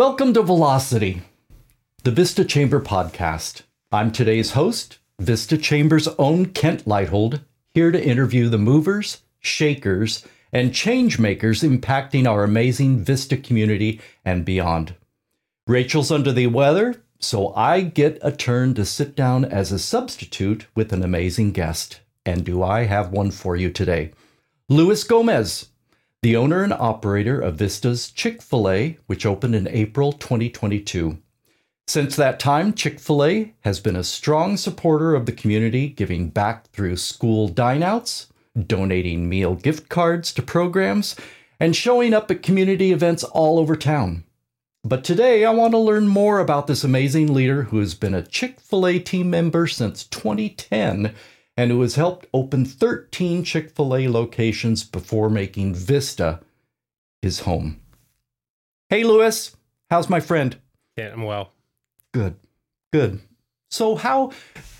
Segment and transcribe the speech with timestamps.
[0.00, 1.20] Welcome to Velocity,
[2.04, 3.64] the Vista Chamber podcast.
[3.92, 7.42] I'm today's host, Vista Chamber's own Kent Leithold,
[7.74, 14.42] here to interview the movers, shakers, and change makers impacting our amazing Vista community and
[14.42, 14.94] beyond.
[15.66, 20.66] Rachel's under the weather, so I get a turn to sit down as a substitute
[20.74, 22.00] with an amazing guest.
[22.24, 24.12] And do I have one for you today?
[24.66, 25.68] Luis Gomez,
[26.22, 31.18] the owner and operator of Vista's Chick fil A, which opened in April 2022.
[31.88, 36.28] Since that time, Chick fil A has been a strong supporter of the community, giving
[36.28, 38.26] back through school dineouts,
[38.66, 41.16] donating meal gift cards to programs,
[41.58, 44.24] and showing up at community events all over town.
[44.84, 48.22] But today, I want to learn more about this amazing leader who has been a
[48.22, 51.14] Chick fil A team member since 2010
[51.60, 56.40] and who has helped open 13 Chick fil A locations before making Vista
[57.20, 57.78] his home.
[58.88, 59.54] Hey, Luis,
[59.90, 60.56] how's my friend?
[60.96, 61.52] Yeah, I'm well.
[62.14, 62.36] Good,
[62.94, 63.20] good.
[63.70, 64.32] So, how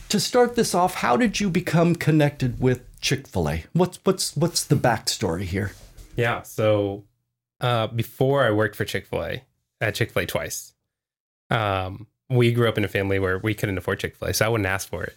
[0.08, 0.94] to start this off?
[0.94, 3.64] How did you become connected with Chick Fil A?
[3.74, 5.72] What's what's what's the backstory here?
[6.16, 7.04] Yeah, so
[7.60, 9.42] uh, before I worked for Chick Fil A,
[9.82, 10.72] at Chick Fil A twice.
[11.50, 14.46] Um, we grew up in a family where we couldn't afford Chick Fil A, so
[14.46, 15.14] I wouldn't ask for it.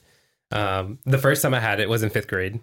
[0.51, 2.59] Um, the first time I had it was in fifth grade,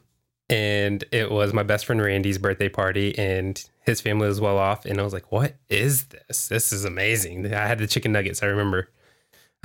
[0.49, 4.85] and it was my best friend Randy's birthday party, and his family was well off,
[4.85, 6.49] and I was like, "What is this?
[6.49, 8.43] This is amazing!" I had the chicken nuggets.
[8.43, 8.89] I remember.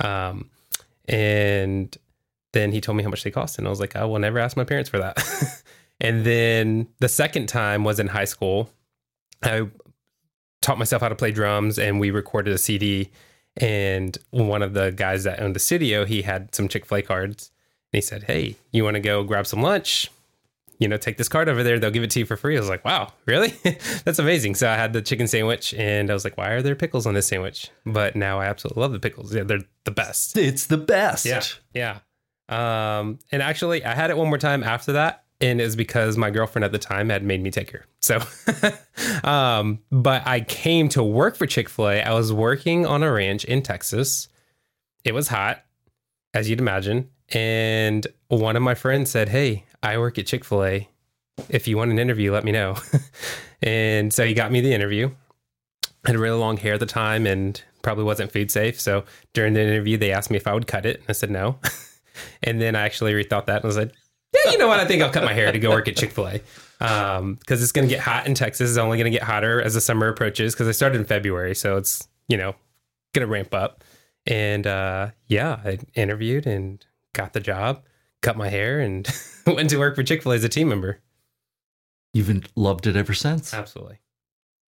[0.00, 0.50] Um,
[1.08, 1.96] and
[2.52, 4.38] then he told me how much they cost, and I was like, I will never
[4.38, 5.22] ask my parents for that.
[6.00, 8.70] and then the second time was in high school.
[9.42, 9.68] I
[10.62, 13.10] taught myself how to play drums, and we recorded a CD.
[13.58, 17.02] And one of the guys that owned the studio, he had some Chick Fil A
[17.02, 17.50] cards,
[17.92, 20.10] he said, "Hey, you want to go grab some lunch?
[20.78, 21.78] You know, take this card over there.
[21.78, 23.48] They'll give it to you for free." I was like, "Wow, really?
[24.04, 26.76] That's amazing!" So I had the chicken sandwich, and I was like, "Why are there
[26.76, 29.34] pickles on this sandwich?" But now I absolutely love the pickles.
[29.34, 30.36] Yeah, they're the best.
[30.36, 31.26] It's the best.
[31.26, 31.42] Yeah,
[31.74, 31.98] yeah.
[32.48, 36.16] Um, and actually, I had it one more time after that, and it was because
[36.16, 37.86] my girlfriend at the time had made me take her.
[38.00, 38.20] So,
[39.28, 42.02] um, but I came to work for Chick Fil A.
[42.02, 44.28] I was working on a ranch in Texas.
[45.04, 45.64] It was hot,
[46.34, 50.64] as you'd imagine, and one of my friends said, "Hey, I work at Chick Fil
[50.64, 50.88] A.
[51.48, 52.76] If you want an interview, let me know."
[53.62, 55.10] and so he got me the interview.
[56.04, 58.80] I had really long hair at the time, and probably wasn't food safe.
[58.80, 61.30] So during the interview, they asked me if I would cut it, and I said
[61.30, 61.58] no.
[62.42, 63.92] and then I actually rethought that and was like,
[64.34, 64.80] yeah, you know what?
[64.80, 66.40] I think I'll cut my hair to go work at Chick fil A.
[66.78, 68.70] Um, cause it's going to get hot in Texas.
[68.70, 70.54] It's only going to get hotter as the summer approaches.
[70.54, 71.54] Cause I started in February.
[71.54, 72.54] So it's, you know,
[73.14, 73.82] going to ramp up.
[74.26, 76.84] And, uh, yeah, I interviewed and
[77.16, 77.82] got the job,
[78.22, 79.08] cut my hair and
[79.46, 81.00] went to work for Chick fil A as a team member.
[82.14, 83.52] You've loved it ever since.
[83.52, 83.98] Absolutely.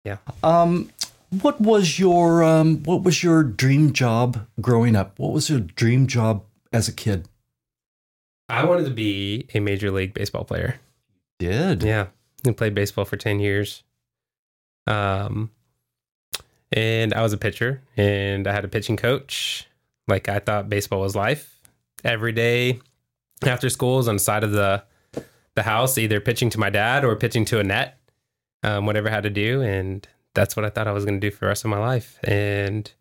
[0.03, 0.17] Yeah.
[0.43, 0.89] Um,
[1.29, 5.19] what was your um, what was your dream job growing up?
[5.19, 7.27] What was your dream job as a kid?
[8.49, 10.79] I wanted to be a major league baseball player.
[11.39, 12.07] Did Yeah,
[12.45, 13.83] I played baseball for ten years.
[14.87, 15.51] Um,
[16.71, 19.67] and I was a pitcher, and I had a pitching coach.
[20.07, 21.56] Like I thought baseball was life.
[22.03, 22.79] Every day
[23.43, 24.83] after school, was on the side of the
[25.55, 27.97] the house, either pitching to my dad or pitching to a net,
[28.63, 31.27] um, whatever I had to do, and that's what I thought I was going to
[31.29, 32.19] do for the rest of my life.
[32.23, 32.91] And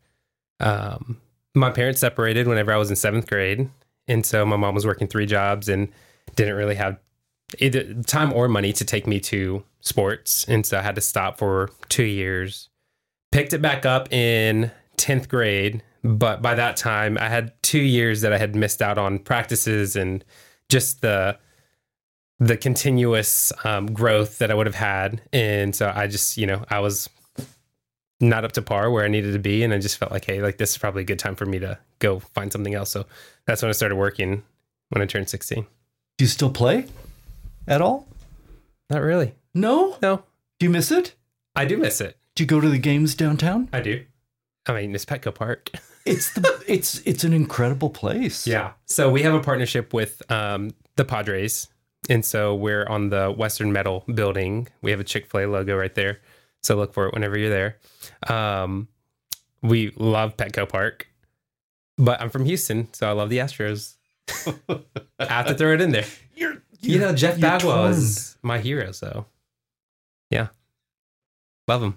[0.59, 1.21] um,
[1.55, 3.69] my parents separated whenever I was in seventh grade,
[4.09, 5.89] and so my mom was working three jobs and
[6.35, 6.99] didn't really have
[7.59, 10.45] either time or money to take me to sports.
[10.49, 12.69] And so I had to stop for two years.
[13.33, 15.83] Picked it back up in 10th grade.
[16.03, 19.97] But by that time, I had two years that I had missed out on practices
[19.97, 20.25] and
[20.69, 21.39] just the
[22.39, 25.23] the continuous um, growth that I would have had.
[25.33, 27.09] And so I just, you know, I was
[28.21, 29.63] not up to par where I needed to be.
[29.63, 31.59] And I just felt like, hey, like this is probably a good time for me
[31.61, 32.91] to go find something else.
[32.91, 33.07] So
[33.47, 34.43] that's when I started working
[34.91, 35.67] when I turned 16.
[36.19, 36.87] Do you still play
[37.67, 38.07] at all?
[38.91, 39.35] Not really.
[39.55, 39.97] No.
[40.03, 40.25] No,
[40.59, 41.15] Do you miss it?
[41.55, 42.19] I do miss it.
[42.35, 43.71] Do you go to the games downtown?
[43.73, 44.05] I do.
[44.67, 45.71] I mean, it's Petco Park.
[46.07, 48.47] It's the it's it's an incredible place.
[48.47, 48.75] yeah.
[48.85, 51.67] So we have a partnership with um, the Padres.
[52.09, 54.69] And so we're on the Western Metal building.
[54.83, 56.21] We have a Chick fil A logo right there.
[56.63, 57.79] So look for it whenever you're there.
[58.33, 58.87] Um,
[59.63, 61.09] we love Petco Park,
[61.99, 62.87] but I'm from Houston.
[62.95, 63.95] So I love the Astros.
[65.19, 66.07] I have to throw it in there.
[66.37, 68.93] You're, You know, Jeff you're Bagwell is my hero.
[68.93, 69.27] So
[70.31, 70.49] yeah,
[71.67, 71.97] love him.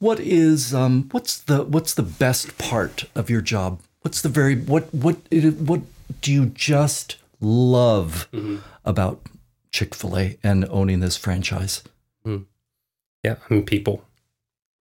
[0.00, 3.80] What is um what's the what's the best part of your job?
[4.00, 5.80] What's the very what what what
[6.20, 8.26] do you just love
[8.84, 9.20] about
[9.70, 11.82] Chick-fil-A and owning this franchise?
[13.22, 14.02] Yeah, I mean, people.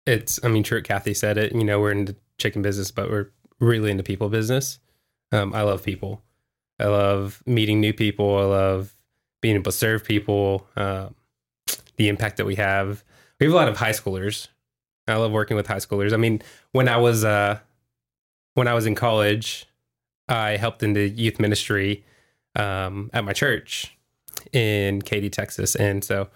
[0.08, 3.10] It's, I mean, Truett Cathy said it, you know, we're in the chicken business, but
[3.12, 3.28] we're
[3.60, 4.80] really into people business.
[5.32, 6.22] Um, I love people.
[6.80, 8.38] I love meeting new people.
[8.38, 8.96] I love
[9.42, 10.66] being able to serve people.
[10.76, 11.14] Um,
[11.98, 13.04] the impact that we have.
[13.40, 14.48] We have a lot of high schoolers.
[15.08, 16.14] I love working with high schoolers.
[16.14, 17.60] I mean, when I was uh,
[18.54, 19.66] when I was in college,
[20.28, 22.04] I helped in the youth ministry
[22.56, 23.96] um, at my church
[24.54, 26.30] in Katy, Texas, and so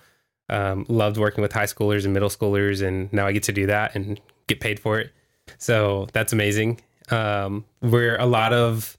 [0.49, 3.65] um, loved working with high schoolers and middle schoolers, and now I get to do
[3.67, 5.11] that and get paid for it.
[5.57, 6.81] So that's amazing.
[7.09, 8.97] Um, we're a lot of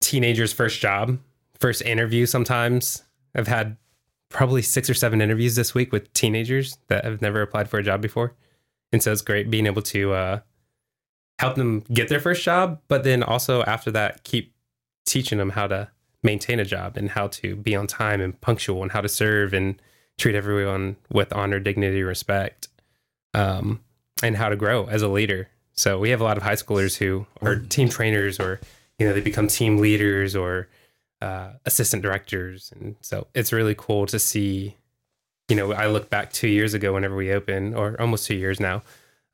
[0.00, 1.18] teenagers' first job,
[1.58, 2.26] first interview.
[2.26, 3.02] Sometimes
[3.34, 3.76] I've had
[4.28, 7.82] probably six or seven interviews this week with teenagers that have never applied for a
[7.82, 8.34] job before,
[8.92, 10.40] and so it's great being able to uh,
[11.38, 14.54] help them get their first job, but then also after that, keep
[15.06, 15.88] teaching them how to
[16.22, 19.52] maintain a job and how to be on time and punctual and how to serve
[19.52, 19.80] and
[20.18, 22.68] treat everyone with honor, dignity, respect,
[23.34, 23.80] um,
[24.22, 25.48] and how to grow as a leader.
[25.72, 28.60] So we have a lot of high schoolers who are team trainers or
[28.98, 30.68] you know they become team leaders or
[31.20, 34.76] uh, assistant directors, and so it's really cool to see.
[35.52, 38.58] You know, I look back two years ago whenever we opened, or almost two years
[38.58, 38.80] now.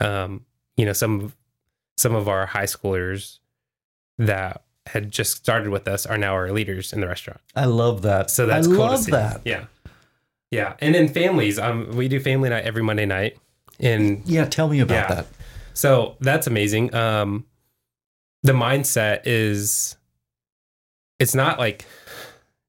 [0.01, 0.45] Um,
[0.77, 1.33] you know, some
[1.97, 3.39] some of our high schoolers
[4.19, 7.41] that had just started with us are now our leaders in the restaurant.
[7.55, 8.33] I love that.
[8.33, 9.11] So that's I cool love to see.
[9.13, 9.43] that.
[9.45, 9.67] Yeah.
[10.51, 10.75] Yeah.
[10.81, 13.37] And then families, um, we do family night every Monday night.
[13.79, 15.15] And Yeah, tell me about Yeah.
[15.15, 15.27] that.
[15.73, 16.93] so that's amazing.
[16.97, 17.45] Um,
[18.43, 19.97] the mindset is,
[21.21, 21.85] it's not like,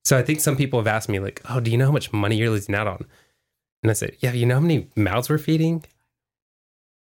[0.04, 2.13] so I think some people have asked me, like, oh, do you know how much
[2.13, 3.06] money you're losing out on?
[3.84, 5.86] And I said, yeah, you know how many mouths we're feeding?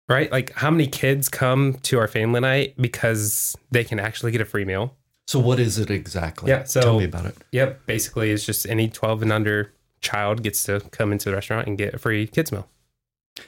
[0.09, 0.31] Right?
[0.31, 4.45] Like, how many kids come to our family night because they can actually get a
[4.45, 4.97] free meal?
[5.27, 6.51] So what is it exactly?
[6.51, 7.37] Yeah, so- tell me about it.
[7.53, 7.87] Yep.
[7.87, 11.79] Basically, it's just any 12 and under child gets to come into the restaurant and
[11.79, 12.69] get a free kids meal.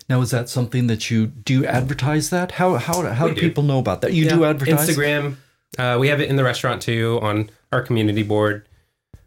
[0.09, 2.53] Now, is that something that you do you advertise that?
[2.53, 3.41] How how how do, do.
[3.41, 4.13] people know about that?
[4.13, 5.37] You do advertise Instagram.
[5.79, 8.69] Uh, we have it in the restaurant too on our community board.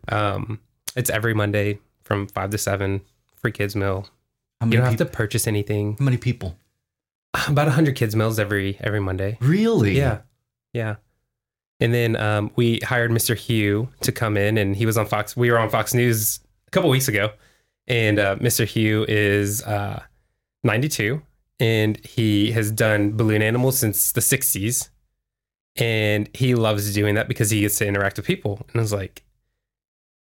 [0.10, 0.60] Um,
[0.96, 3.02] it's every Monday from five to seven.
[3.42, 4.08] Free kids meal.
[4.64, 5.96] You don't have peop- to purchase anything.
[5.98, 6.58] how many people?
[7.48, 9.38] About hundred kids meals every every Monday.
[9.40, 9.98] Really?
[9.98, 10.20] Yeah,
[10.74, 10.96] yeah.
[11.80, 13.38] And then um, we hired Mr.
[13.38, 15.38] Hugh to come in, and he was on Fox.
[15.38, 17.32] We were on Fox News a couple weeks ago,
[17.88, 18.66] and uh, Mr.
[18.66, 20.04] Hugh is uh,
[20.66, 21.22] 92,
[21.62, 24.90] and he has done balloon animals since the 60s,
[25.78, 28.66] and he loves doing that because he gets to interact with people.
[28.74, 29.24] And I was like,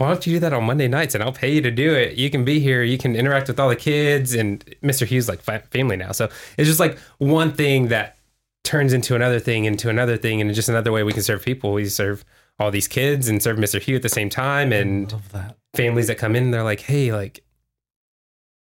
[0.01, 2.17] why don't you do that on Monday nights, and I'll pay you to do it.
[2.17, 5.07] You can be here, you can interact with all the kids, and Mr.
[5.07, 6.13] Hughes like family now.
[6.13, 8.17] So it's just like one thing that
[8.65, 11.75] turns into another thing, into another thing, and just another way we can serve people.
[11.75, 12.25] We serve
[12.59, 13.79] all these kids and serve Mr.
[13.79, 15.59] Hugh at the same time, and that.
[15.75, 17.45] families that come in, they're like, hey, like,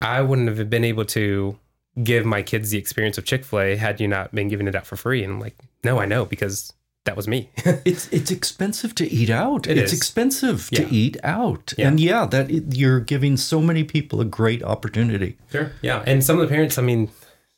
[0.00, 1.58] I wouldn't have been able to
[2.00, 4.76] give my kids the experience of Chick fil A had you not been giving it
[4.76, 5.24] out for free.
[5.24, 6.72] And I'm like, no, I know because
[7.04, 7.50] that was me.
[7.84, 9.66] It's it's expensive to eat out.
[9.66, 9.98] It it's is.
[9.98, 10.80] expensive Yeah.
[10.86, 11.72] to eat out.
[11.76, 11.88] Yeah.
[11.88, 15.36] And yeah, that you're giving so many people a great opportunity.
[15.52, 15.72] sure.
[15.82, 16.02] Yeah.
[16.06, 17.10] And some of the parents, I mean,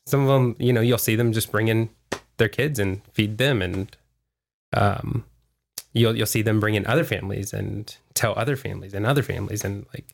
[0.05, 1.89] some of them, you know, you'll see them just bring in
[2.37, 3.61] their kids and feed them.
[3.61, 3.95] And
[4.73, 5.23] um,
[5.93, 9.63] you'll, you'll see them bring in other families and tell other families and other families.
[9.63, 10.05] And like,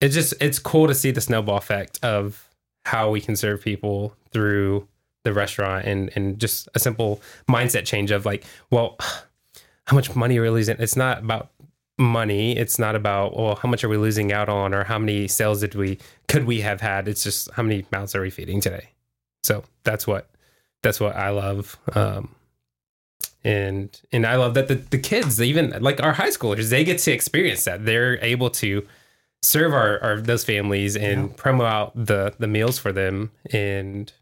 [0.00, 2.48] it's just, it's cool to see the snowball effect of
[2.86, 4.86] how we can serve people through
[5.28, 8.96] the restaurant and, and just a simple mindset change of like, well,
[9.86, 10.76] how much money are we losing?
[10.78, 11.50] It's not about
[11.98, 12.56] money.
[12.56, 15.60] It's not about, well, how much are we losing out on or how many sales
[15.60, 17.08] did we, could we have had?
[17.08, 18.88] It's just how many mouths are we feeding today?
[19.42, 20.30] So that's what,
[20.82, 21.76] that's what I love.
[21.94, 22.34] Um,
[23.44, 26.98] and, and I love that the, the kids, even like our high schoolers, they get
[27.00, 27.84] to experience that.
[27.84, 28.86] They're able to
[29.42, 31.34] serve our, our those families and Yeah.
[31.36, 33.30] promo out the, the meals for them.
[33.52, 34.12] And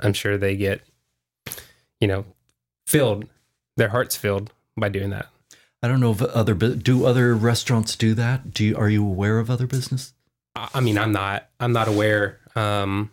[0.00, 0.80] I'm sure they get,
[2.00, 2.24] you know,
[2.86, 3.26] filled,
[3.76, 5.28] their hearts filled by doing that.
[5.82, 8.52] I don't know if other do other restaurants do that.
[8.52, 10.14] Do you, are you aware of other business?
[10.56, 12.40] I I mean, I'm not, I'm not aware.
[12.56, 13.10] Um,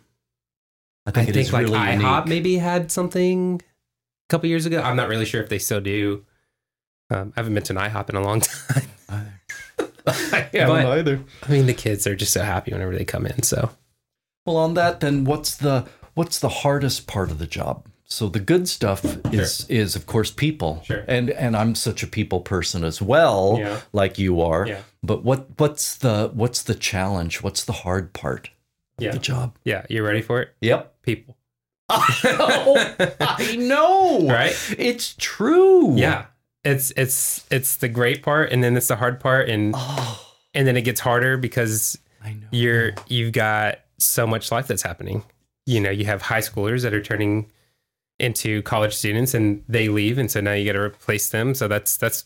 [1.06, 2.26] I I think think, it is like really IHOP unique.
[2.26, 4.80] maybe had something a couple years ago.
[4.80, 6.24] I'm not really sure if they still do.
[7.10, 8.82] Um, I haven't been to an IHOP in a long time.
[10.06, 11.20] I Yeah, but- either.
[11.42, 13.42] I mean, the kids are just so happy whenever they come in.
[13.42, 13.70] So
[14.46, 17.86] Well, on that, then what's the what's the hardest part of the job?
[18.04, 21.04] So the good stuff is is of course people, Sure.
[21.08, 23.80] and and I'm such a people person as well, Yeah.
[23.92, 24.66] like you are.
[24.66, 24.82] Yeah.
[25.02, 27.42] But what what's the what's the challenge?
[27.42, 28.50] What's the hard part
[28.98, 29.56] of yeah, the job?
[29.64, 30.50] yeah, you ready for it?
[30.60, 30.94] Yep.
[31.02, 31.36] People,
[31.88, 34.26] oh, I know.
[34.28, 34.54] right?
[34.78, 35.96] It's true.
[35.96, 36.26] Yeah,
[36.64, 40.20] it's it's it's the great part, and then it's the hard part, and Oh,
[40.54, 42.46] and then it gets harder because I know.
[42.50, 45.24] you're you've got so much life that's happening.
[45.66, 47.50] You know, you have high schoolers that are turning
[48.18, 51.54] into college students and they leave and so now you got to replace them.
[51.54, 52.24] So that's that's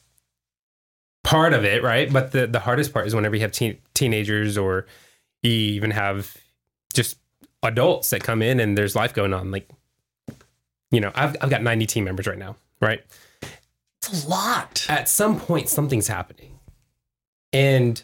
[1.25, 2.13] part of it right?
[2.13, 4.87] But the the hardest part is whenever you have teen, teenagers or
[5.43, 6.37] you even have
[6.93, 7.19] just
[7.63, 9.51] adults that come in and there's life going on.
[9.51, 9.69] Like
[10.93, 13.03] you know i've, I've got 90 team members right now right?
[14.03, 14.87] It's a lot.
[14.89, 16.59] at some point something's happening.
[17.53, 18.03] And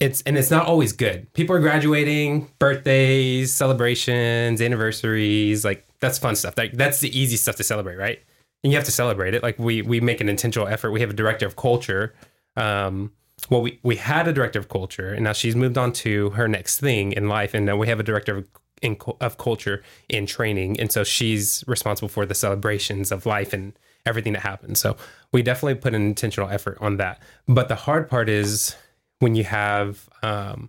[0.00, 1.32] it's and it's not always good.
[1.32, 6.56] People are graduating birthdays celebrations anniversaries like that's fun stuff.
[6.56, 8.20] Like that's the easy stuff to celebrate right?
[8.62, 9.42] And you have to celebrate it.
[9.42, 10.92] Like we we make an intentional effort.
[10.92, 12.14] We have a director of culture
[12.56, 13.12] um
[13.50, 16.48] well we we had a director of culture and now she's moved on to her
[16.48, 18.48] next thing in life and now we have a director of
[18.82, 23.72] in, of culture in training and so she's responsible for the celebrations of life and
[24.06, 24.80] everything that happens.
[24.80, 24.96] So
[25.32, 27.22] we definitely put an intentional effort on that.
[27.46, 28.74] But the hard part is
[29.20, 30.68] when you have um,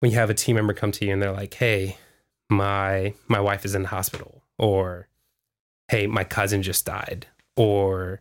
[0.00, 1.96] when you have a team member come to you and they're like, "Hey,
[2.50, 5.08] my my wife is in the hospital," or
[5.88, 8.20] "Hey, my cousin just died," or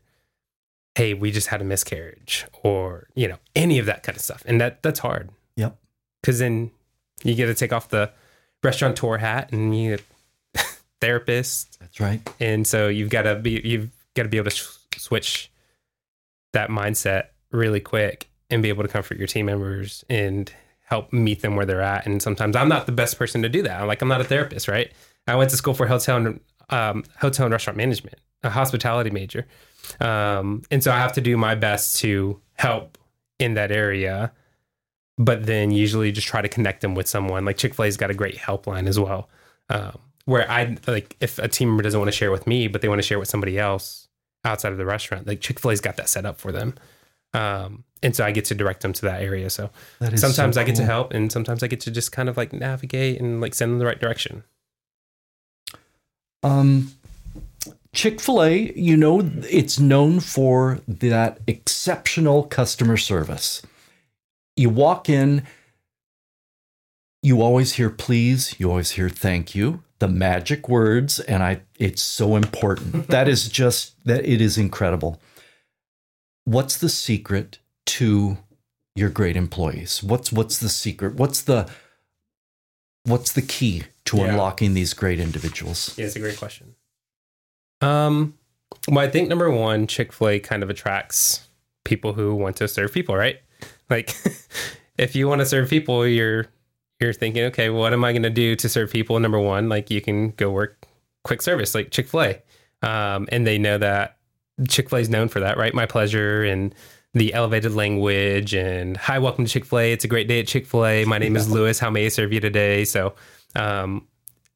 [0.96, 4.44] "Hey, we just had a miscarriage," or you know, any of that kind of stuff,
[4.46, 5.30] and that that's hard.
[5.56, 5.78] Yep.
[6.22, 6.72] Because then
[7.24, 8.12] you get to take off the
[8.64, 9.98] restaurateur hat and you
[11.02, 12.22] therapist, That's right.
[12.40, 15.52] and so you've got to be you've got to be able to sh- switch
[16.54, 21.42] that mindset really quick and be able to comfort your team members and help meet
[21.42, 22.06] them where they're at.
[22.06, 23.82] And sometimes I'm not the best person to do that.
[23.82, 24.92] I'm like I'm not a therapist, right?
[25.28, 29.48] I went to school for hotel and um, hotel and restaurant management, a hospitality major,
[30.00, 32.98] um, and so I have to do my best to help
[33.40, 34.32] in that area.
[35.18, 37.46] But then usually just try to connect them with someone.
[37.46, 39.30] Like Chick Fil A's got a great helpline as well,
[39.70, 42.82] um, where I like if a team member doesn't want to share with me, but
[42.82, 44.08] they want to share with somebody else
[44.46, 46.76] outside of the restaurant, like Chick Fil A's got that set up for them.
[47.34, 49.50] Um, and so I get to direct them to that area.
[49.50, 52.30] So That sometimes so I get to help, and sometimes I get to just kind
[52.30, 54.44] of like navigate and like send them the right direction.
[56.44, 56.92] Um,
[57.94, 63.62] Chick fil A, you know, it's known for that exceptional customer service.
[64.56, 65.44] You walk in,
[67.22, 72.02] you always hear please, you always hear thank you, the magic words, and I it's
[72.02, 73.08] so important.
[73.10, 75.22] that is just that it is incredible.
[76.46, 78.38] What's the secret to
[78.96, 80.04] your great employees?
[80.04, 81.16] What's what's the secret?
[81.16, 81.70] What's the
[83.06, 84.26] what's the key to Yeah.
[84.32, 85.98] unlocking these great individuals?
[85.98, 86.76] Yeah, it's a great question.
[87.82, 88.38] Um,
[88.88, 91.48] well, I think number one, Chick Fil A kind of attracts
[91.84, 93.40] people who want to serve people, right?
[93.90, 94.16] Like,
[94.98, 96.48] if you want to serve people, you're
[97.00, 99.20] you're thinking, okay, what am I going to do to serve people?
[99.20, 100.86] Number one, like you can go work
[101.24, 102.42] quick service, like Chick Fil A,
[102.88, 104.18] um, and they know that
[104.68, 105.74] Chick Fil A is known for that, right?
[105.74, 106.74] My pleasure and
[107.14, 109.92] the elevated language and hi, welcome to Chick Fil A.
[109.92, 111.06] It's a great day at Chick Fil A.
[111.06, 111.80] My name is Luis.
[111.80, 112.86] How may I serve you today?
[112.86, 113.14] So,
[113.56, 114.08] um,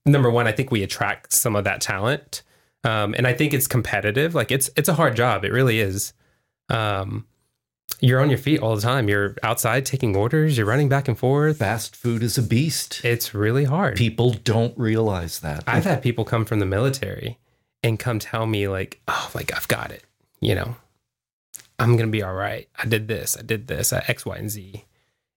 [0.06, 2.44] number one, I think we attract some of that talent,
[2.84, 4.34] um, and I think it's competitive.
[4.36, 5.46] Like it's it's a hard job.
[5.46, 6.14] It really is.
[6.70, 7.26] Um,
[8.00, 9.10] you're on your feet all the time.
[9.10, 10.58] You're outside taking orders.
[10.58, 11.58] You're running back and forth.
[11.58, 13.02] Fast food is a beast.
[13.04, 13.96] It's really hard.
[13.96, 15.64] People don't realize that.
[15.66, 17.40] I've had people come from the military
[17.88, 20.04] and come tell me like, "Oh, like I've got it,"
[20.40, 20.76] you know.
[21.80, 22.68] I'm gonna be all right.
[22.78, 23.38] I did this.
[23.38, 23.94] I did this.
[23.94, 24.86] I X, Y, and Z.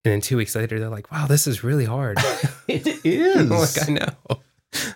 [0.04, 2.18] And then two weeks later, they're like, "Wow, this is really hard."
[2.68, 3.50] it is.
[3.50, 4.40] Like, I know,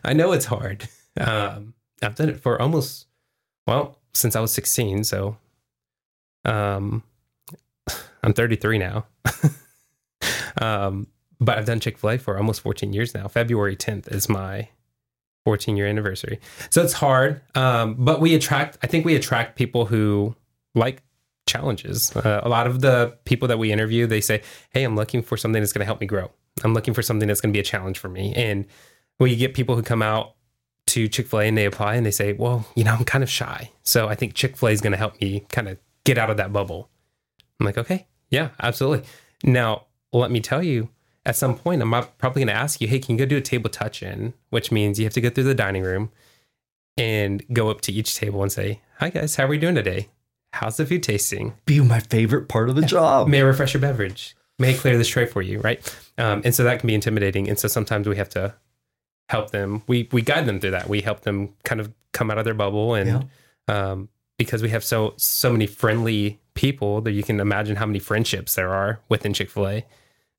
[0.04, 0.88] I know it's hard.
[1.18, 3.06] Um, I've done it for almost,
[3.66, 5.04] well, since I was 16.
[5.04, 5.36] So,
[6.44, 7.02] um,
[8.22, 9.06] I'm 33 now.
[10.60, 11.06] um,
[11.40, 13.28] but I've done Chick Fil A for almost 14 years now.
[13.28, 14.68] February 10th is my
[15.44, 16.40] 14 year anniversary.
[16.70, 17.40] So it's hard.
[17.54, 18.78] Um, but we attract.
[18.82, 20.34] I think we attract people who
[20.74, 21.02] like
[21.46, 22.14] challenges.
[22.16, 25.36] Uh, a lot of the people that we interview, they say, "Hey, I'm looking for
[25.36, 26.30] something that's going to help me grow.
[26.62, 28.66] I'm looking for something that's going to be a challenge for me." And
[29.18, 30.34] we get people who come out
[30.86, 33.22] to Chick Fil A and they apply and they say, "Well, you know, I'm kind
[33.22, 35.78] of shy, so I think Chick Fil A is going to help me kind of
[36.04, 36.90] get out of that bubble."
[37.60, 39.06] I'm like, "Okay, yeah, absolutely."
[39.44, 40.88] Now, let me tell you.
[41.26, 43.40] At some point, I'm probably going to ask you, "Hey, can you go do a
[43.40, 46.10] table touch in?" Which means you have to go through the dining room
[46.96, 50.08] and go up to each table and say, "Hi guys, how are we doing today?
[50.52, 51.54] How's the food tasting?
[51.64, 53.28] Be my favorite part of the job.
[53.28, 54.36] May I refresh your beverage?
[54.58, 55.80] May I clear this tray for you?" Right?
[56.18, 57.48] Um, and so that can be intimidating.
[57.48, 58.54] And so sometimes we have to
[59.30, 59.82] help them.
[59.86, 60.88] We we guide them through that.
[60.88, 63.28] We help them kind of come out of their bubble, and
[63.66, 67.98] um, because we have so so many friendly people that you can imagine how many
[67.98, 69.86] friendships there are within Chick Fil A.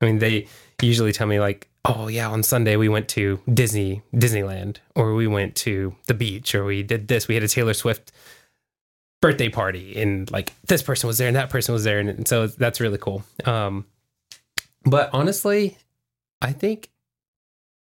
[0.01, 0.47] I mean, they
[0.81, 5.27] usually tell me like, "Oh yeah, on Sunday we went to Disney Disneyland, or we
[5.27, 7.27] went to the beach, or we did this.
[7.27, 8.11] We had a Taylor Swift
[9.21, 12.27] birthday party, and like this person was there and that person was there, and, and
[12.27, 13.85] so that's really cool." Um,
[14.83, 15.77] but honestly,
[16.41, 16.89] I think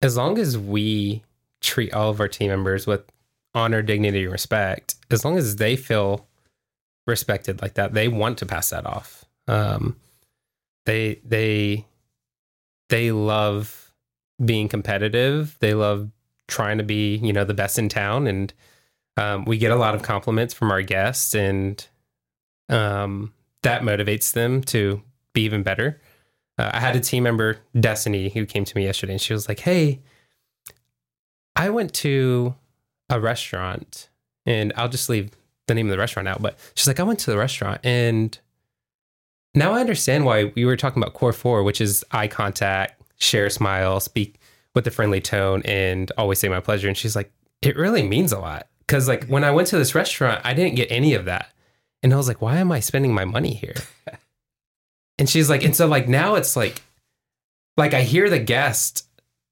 [0.03, 1.23] as long as we
[1.61, 3.03] treat all of our team members with
[3.55, 6.27] honor, dignity, and respect, as long as they feel
[7.07, 9.25] respected like that, they want to pass that off.
[9.47, 9.97] Um,
[10.87, 11.87] they they
[12.91, 13.93] they love
[14.45, 15.57] being competitive.
[15.61, 16.11] They love
[16.49, 18.53] trying to be you know the best in town, and
[19.17, 21.85] um, we get a lot of compliments from our guests, and
[22.69, 23.33] um,
[23.63, 26.01] that motivates them to be even better.
[26.59, 29.49] Uh, I had a team member, Destiny, who came to me yesterday, and she was
[29.49, 30.01] like, "Hey,
[31.57, 32.55] I went to
[33.09, 34.09] a restaurant,
[34.47, 35.31] and I'll just leave
[35.67, 38.39] the name of the restaurant out, but she's like, I went to the restaurant, and
[39.55, 43.47] now I understand why we were talking about core four, which is eye contact, share
[43.47, 44.39] a smile, speak
[44.75, 46.89] with a friendly tone, and always say my pleasure.
[46.89, 49.95] And she's like, it really means a lot because like when I went to this
[49.95, 51.53] restaurant, I didn't get any of that,
[52.03, 53.77] and I was like, why am I spending my money here?
[55.19, 56.83] and she's like, and so like now it's like,
[57.77, 59.07] like I hear the guest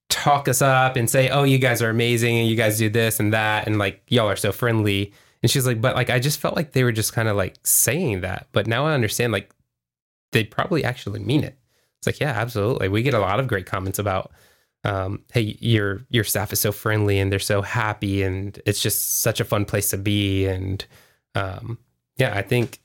[0.09, 3.21] talk us up and say, oh, you guys are amazing, and you guys do this
[3.21, 5.13] and that, and like y'all are so friendly.
[5.41, 7.57] And she's like, but like I just felt like they were just kind of like
[7.63, 9.53] saying that, but now I understand like
[10.33, 11.59] they probably actually mean it.
[11.99, 12.89] It's like, yeah, absolutely.
[12.89, 14.33] We get a lot of great comments about,
[14.85, 19.21] um, hey, your your staff is so friendly and they're so happy and it's just
[19.21, 20.47] such a fun place to be.
[20.47, 20.85] And
[21.35, 21.79] um,
[22.17, 22.81] yeah, I think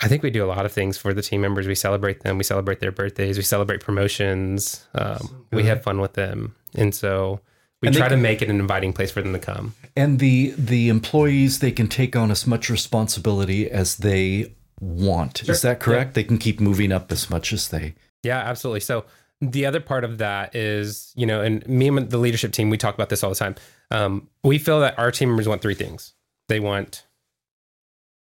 [0.00, 1.68] I think we do a lot of things for the team members.
[1.68, 2.36] We celebrate them.
[2.36, 3.36] We celebrate their birthdays.
[3.36, 4.84] We celebrate promotions.
[4.94, 7.40] Um, we have fun with them, and so
[7.80, 9.74] we and try can, to make it an inviting place for them to come.
[9.96, 15.38] And the the employees they can take on as much responsibility as they want.
[15.38, 15.52] Sure.
[15.52, 16.10] Is that correct?
[16.10, 16.14] Yeah.
[16.14, 17.94] They can keep moving up as much as they.
[18.22, 18.80] Yeah, absolutely.
[18.80, 19.04] So
[19.40, 22.76] the other part of that is, you know, and me and the leadership team, we
[22.76, 23.54] talk about this all the time.
[23.90, 26.14] Um, we feel that our team members want three things.
[26.48, 27.04] They want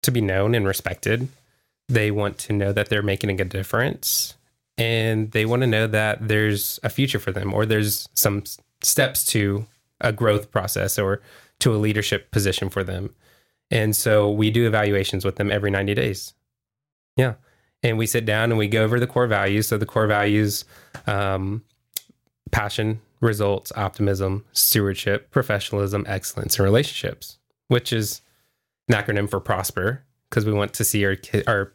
[0.03, 1.29] to be known and respected.
[1.89, 4.35] They want to know that they're making a difference,
[4.77, 8.43] and they want to know that there's a future for them, or there's some
[8.83, 9.67] steps to
[10.01, 11.23] a growth process or
[11.61, 13.15] to a leadership position for them.
[13.71, 16.35] And so we do evaluations with them every 90 days.
[17.83, 19.69] And we sit down and we go over the core values.
[19.69, 20.65] So the core values
[21.07, 21.63] um,
[22.51, 28.23] passion, results, optimism, stewardship, professionalism, excellence, and relationships, which is
[28.89, 31.73] an acronym for prosper because we want to see our, our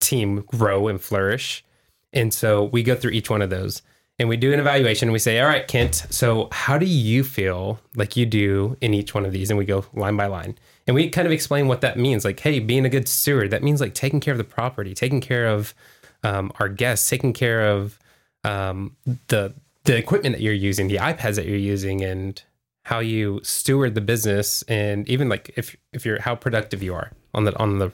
[0.00, 1.64] team grow and flourish.
[2.12, 3.82] And so we go through each one of those
[4.18, 5.12] and we do an evaluation.
[5.12, 9.14] We say, all right, Kent, so how do you feel like you do in each
[9.14, 9.50] one of these?
[9.50, 10.56] And we go line by line.
[10.86, 12.24] And we kind of explain what that means.
[12.24, 15.20] Like, hey, being a good steward, that means like taking care of the property, taking
[15.20, 15.74] care of
[16.22, 17.98] um, our guests, taking care of
[18.44, 18.96] um,
[19.28, 19.52] the
[19.84, 22.42] the equipment that you're using, the iPads that you're using, and
[22.84, 27.10] how you steward the business, and even like if if you're how productive you are
[27.34, 27.92] on the on the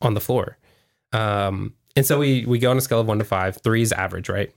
[0.00, 0.56] on the floor.
[1.12, 3.58] Um, and so we we go on a scale of one to five.
[3.58, 4.52] Three is average, right?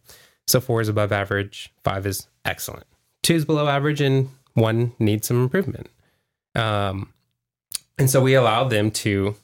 [0.52, 2.86] So four is above average, five is excellent,
[3.24, 5.88] two is below average, and one needs some improvement.
[6.56, 7.14] Um,
[7.98, 9.36] and so we allow them to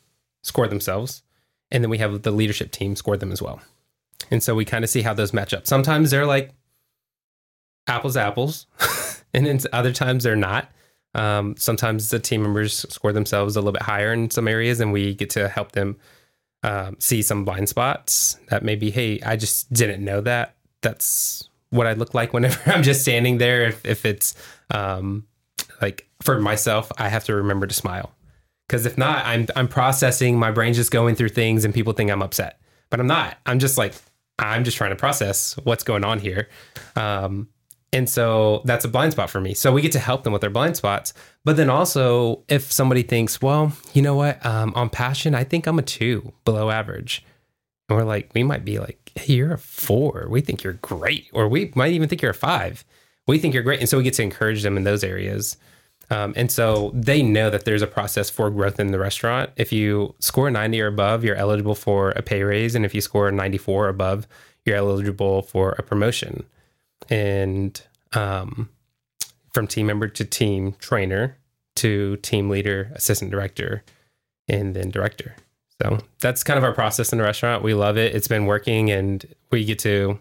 [0.43, 1.23] score themselves,
[1.71, 3.61] and then we have the leadership team score them as well.
[4.29, 5.65] And so we kind of see how those match up.
[5.65, 6.51] Sometimes they're like
[7.87, 8.67] apples apples,
[9.33, 10.69] and then other times they're not.
[11.15, 14.91] Um, sometimes the team members score themselves a little bit higher in some areas, and
[14.91, 15.95] we get to help them
[16.63, 20.56] um, see some blind spots that maybe, hey, I just didn't know that
[20.87, 23.67] that's what I look like whenever I'm just standing there.
[23.67, 24.35] If, if it's
[24.71, 25.27] um,
[25.81, 28.13] like for myself, I have to remember to smile
[28.67, 30.39] because if not, I'm I'm processing.
[30.39, 33.37] My brain's just going through things, and people think I'm upset, but I'm not.
[33.45, 33.93] I'm just like
[34.39, 36.47] I'm just trying to process what's going on here.
[36.95, 37.49] Um,
[37.93, 39.53] and so that's a blind spot for me.
[39.53, 41.13] So we get to help them with their blind spots.
[41.45, 45.65] But then also, if somebody thinks, well, you know what, um, on passion, I think
[45.65, 47.25] I'm a two below average.
[47.87, 50.27] And we're like, we might be like, you're a four.
[50.29, 51.27] We think you're great.
[51.33, 52.85] Or we might even think you're a five.
[53.27, 53.79] We think you're great.
[53.79, 55.57] And so we get to encourage them in those areas.
[56.09, 59.49] Um, and so they know that there's a process for growth in the restaurant.
[59.57, 62.75] If you score 90 or above, you're eligible for a pay raise.
[62.75, 64.27] And if you score 94 or above,
[64.65, 66.45] you're eligible for a promotion.
[67.09, 67.81] And
[68.13, 68.69] um,
[69.53, 71.37] from team member to team trainer
[71.77, 73.83] to team leader, assistant director,
[74.49, 75.35] and then director.
[75.81, 77.63] So that's kind of our process in the restaurant.
[77.63, 78.15] We love it.
[78.15, 80.19] It's been working, and we get to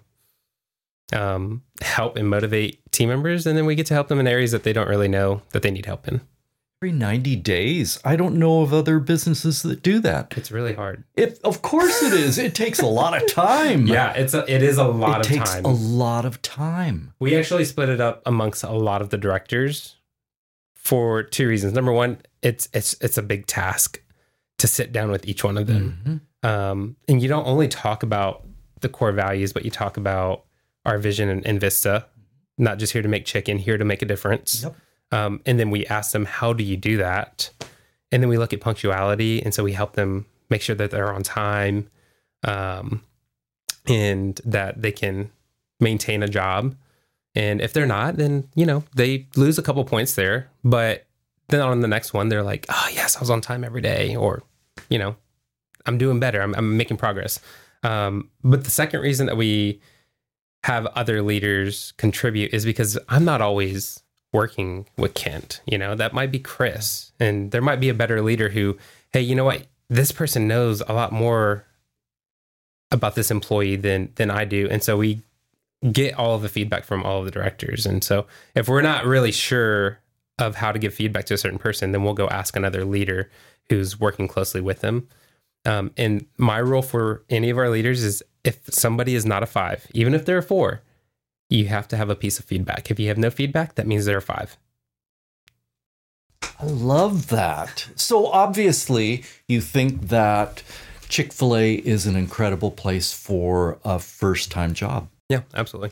[1.13, 4.53] um, help and motivate team members, and then we get to help them in areas
[4.53, 6.21] that they don't really know that they need help in.
[6.83, 7.99] Every 90 days.
[8.05, 10.35] I don't know of other businesses that do that.
[10.37, 11.05] It's really hard.
[11.15, 12.37] It, of course it is.
[12.37, 13.87] It takes a lot of time.
[13.87, 17.15] yeah, it's a, it is a lot it of takes a lot of time.
[17.19, 19.97] We actually split it up amongst a lot of the directors
[20.75, 21.73] for two reasons.
[21.73, 24.03] Number one, it's it's it's a big task
[24.59, 25.99] to sit down with each one of them.
[26.05, 26.49] Mm-hmm.
[26.49, 28.47] Um, and you don't only talk about
[28.81, 30.45] the core values, but you talk about
[30.85, 32.07] our vision and, and, Vista,
[32.57, 34.63] not just here to make chicken, here to make a difference.
[34.63, 34.77] Yep.
[35.13, 37.51] Um, and then we ask them, how do you do that?
[38.13, 39.43] And then we look at punctuality.
[39.43, 41.91] And so we help them make sure that they're on time
[42.45, 43.03] um,
[43.87, 45.31] and that they can
[45.81, 46.77] maintain a job.
[47.35, 50.49] And if they're not, then, you know, they lose a couple points there.
[50.65, 51.06] But
[51.49, 54.17] then on the next one, they're like, oh, yes, I was on time every day.
[54.17, 54.43] Or,
[54.89, 55.17] you know,
[55.87, 56.41] I'm doing better.
[56.41, 57.41] I'm, I'm making progress.
[57.83, 59.81] Um, but the second reason that we
[60.65, 65.61] have other leaders contribute is because I'm not always working with Kent.
[65.67, 68.77] You know, that might be Chris, and there might be a better leader who,
[69.13, 69.67] hey, you know what?
[69.89, 71.65] This person knows a lot more
[72.91, 75.23] about this employee than than I do, and so we
[75.93, 77.87] get all the feedback from all of the directors.
[77.87, 80.01] And so if we're not really sure
[80.39, 83.31] of how to give feedback to a certain person, then we'll go ask another leader
[83.69, 85.09] who's working closely with them.
[85.65, 89.47] Um, and my rule for any of our leaders is if somebody is not a
[89.47, 90.83] five, even if they're a four,
[91.49, 92.91] you have to have a piece of feedback.
[92.91, 94.57] If you have no feedback, that means they're a five.
[96.61, 97.89] I love that.
[97.97, 100.63] So obviously, you think that
[101.09, 105.09] Chick fil A is an incredible place for a first time job.
[105.29, 105.91] Yeah, absolutely.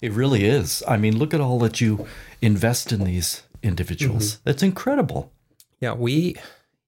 [0.00, 0.82] It really is.
[0.86, 2.06] I mean, look at all that you
[2.40, 4.34] invest in these individuals.
[4.34, 4.40] Mm-hmm.
[4.44, 5.32] That's incredible.
[5.80, 6.36] Yeah, we,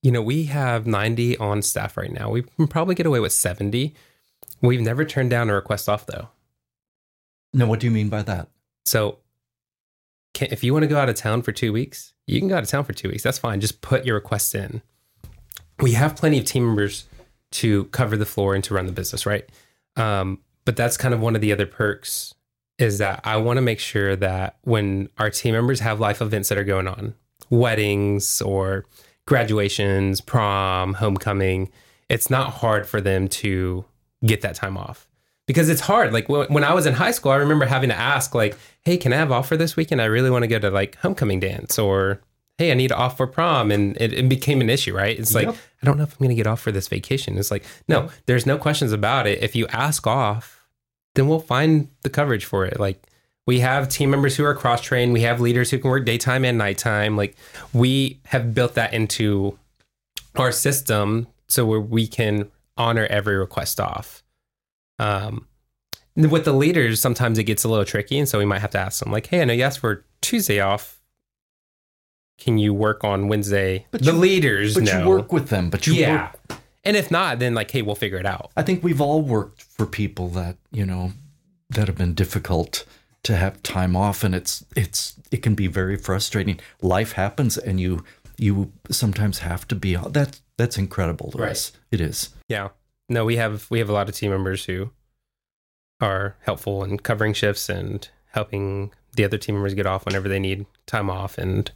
[0.02, 2.30] you know, we have 90 on staff right now.
[2.30, 3.94] We can probably get away with 70.
[4.62, 6.28] We've never turned down a request off, though.
[7.52, 8.48] No, what do you mean by that?
[8.84, 9.18] So,
[10.34, 12.56] can, if you want to go out of town for two weeks, you can go
[12.56, 13.22] out of town for two weeks.
[13.22, 13.60] That's fine.
[13.60, 14.82] Just put your request in.
[15.80, 17.06] We have plenty of team members
[17.52, 19.48] to cover the floor and to run the business, right?
[19.96, 22.34] Um, but that's kind of one of the other perks
[22.80, 26.48] is that I want to make sure that when our team members have life events
[26.48, 27.14] that are going on,
[27.50, 28.86] weddings or
[29.26, 31.70] graduations, prom, homecoming,
[32.08, 33.84] it's not hard for them to
[34.24, 35.06] get that time off
[35.46, 36.12] because it's hard.
[36.12, 39.12] Like when I was in high school, I remember having to ask, like, "Hey, can
[39.12, 40.00] I have off for this weekend?
[40.00, 42.20] I really want to go to like homecoming dance," or
[42.56, 45.18] "Hey, I need off for prom," and it, it became an issue, right?
[45.18, 45.56] It's like yep.
[45.82, 47.36] I don't know if I'm going to get off for this vacation.
[47.36, 49.42] It's like no, there's no questions about it.
[49.42, 50.59] If you ask off,
[51.20, 52.80] then we'll find the coverage for it.
[52.80, 53.02] Like
[53.46, 55.12] we have team members who are cross trained.
[55.12, 57.14] We have leaders who can work daytime and nighttime.
[57.14, 57.36] Like
[57.74, 59.58] we have built that into
[60.36, 64.22] our system so where we can honor every request off.
[64.98, 65.46] Um,
[66.16, 68.78] with the leaders, sometimes it gets a little tricky, and so we might have to
[68.78, 71.00] ask them, like, "Hey, I know you asked for Tuesday off.
[72.38, 75.00] Can you work on Wednesday?" But the you, leaders, but know.
[75.02, 75.70] you work with them.
[75.70, 76.32] But you yeah.
[76.48, 78.50] Work, and if not, then like, hey, we'll figure it out.
[78.56, 81.12] I think we've all worked for people that, you know,
[81.68, 82.84] that have been difficult
[83.22, 86.58] to have time off and it's it's it can be very frustrating.
[86.80, 88.02] Life happens and you
[88.38, 91.72] you sometimes have to be that that's incredible, Luis.
[91.74, 91.80] Right.
[91.92, 92.30] It is.
[92.48, 92.68] Yeah.
[93.08, 94.90] No, we have we have a lot of team members who
[96.00, 100.38] are helpful in covering shifts and helping the other team members get off whenever they
[100.38, 101.70] need time off and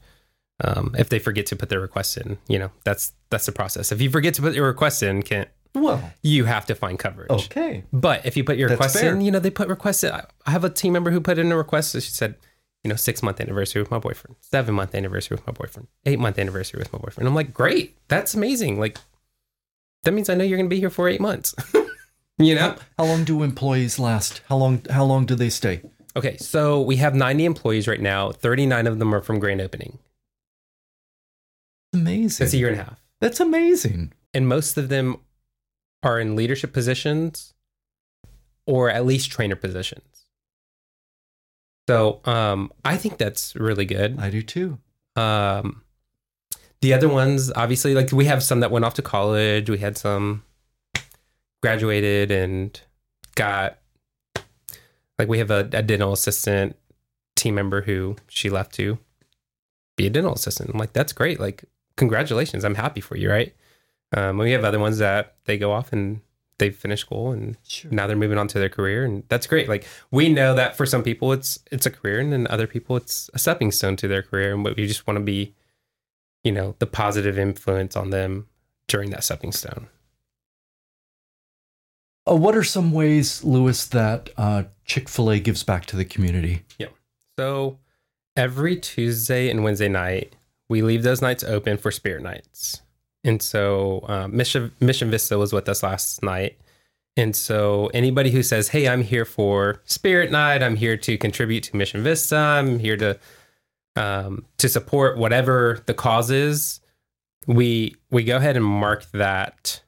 [0.62, 3.90] um, if they forget to put their request in, you know, that's that's the process.
[3.90, 7.30] If you forget to put your request in, can't well, you have to find coverage.
[7.30, 7.82] Okay.
[7.92, 9.12] But if you put your that's request fair.
[9.12, 10.12] in, you know, they put requests in.
[10.12, 11.94] I have a team member who put in a request.
[11.94, 12.36] She said,
[12.84, 16.20] you know, six month anniversary with my boyfriend, seven month anniversary with my boyfriend, eight
[16.20, 17.26] month anniversary with my boyfriend.
[17.26, 17.96] I'm like, great.
[18.08, 18.78] That's amazing.
[18.78, 18.98] Like,
[20.04, 21.54] that means I know you're going to be here for eight months.
[22.38, 22.60] you know?
[22.60, 24.42] How, how long do employees last?
[24.48, 25.82] How long, how long do they stay?
[26.14, 26.36] Okay.
[26.36, 28.30] So we have 90 employees right now.
[28.30, 29.98] 39 of them are from grand opening
[31.94, 32.44] amazing.
[32.44, 33.00] That's a year and a half.
[33.20, 34.12] That's amazing.
[34.34, 35.18] And most of them
[36.02, 37.54] are in leadership positions
[38.66, 40.26] or at least trainer positions.
[41.88, 44.18] So um, I think that's really good.
[44.18, 44.78] I do too.
[45.16, 45.82] Um,
[46.80, 49.70] the other ones, obviously, like we have some that went off to college.
[49.70, 50.42] We had some
[51.62, 52.78] graduated and
[53.36, 53.78] got,
[55.18, 56.76] like, we have a, a dental assistant
[57.36, 58.98] team member who she left to
[59.96, 60.70] be a dental assistant.
[60.70, 61.38] I'm like, that's great.
[61.38, 61.64] Like,
[61.96, 63.54] congratulations, I'm happy for you, right?
[64.16, 66.20] Um, we have other ones that they go off and
[66.58, 67.90] they finish school and sure.
[67.90, 69.68] now they're moving on to their career and that's great.
[69.68, 72.96] Like we know that for some people it's it's a career and then other people
[72.96, 75.54] it's a stepping stone to their career and we just want to be,
[76.44, 78.46] you know, the positive influence on them
[78.86, 79.88] during that stepping stone.
[82.30, 86.04] Uh, what are some ways, Luis, that uh, Chick fil A gives back to the
[86.04, 86.62] community?
[86.78, 86.88] Yeah.
[87.38, 87.78] So
[88.36, 90.36] every Tuesday and Wednesday night,
[90.68, 92.82] we leave those nights open for spirit nights.
[93.24, 96.58] And so uh, Mission Mission Vista was with us last night.
[97.16, 100.62] And so anybody who says, "Hey, I'm here for Spirit Night.
[100.62, 102.36] I'm here to contribute to Mission Vista.
[102.36, 103.18] I'm here to
[103.96, 106.80] um, to support whatever the cause is,"
[107.46, 109.82] we we go ahead and mark that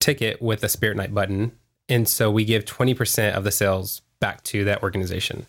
[0.00, 1.52] ticket with a Spirit Night button,
[1.88, 5.46] and so we give twenty percent of the sales back to that organization.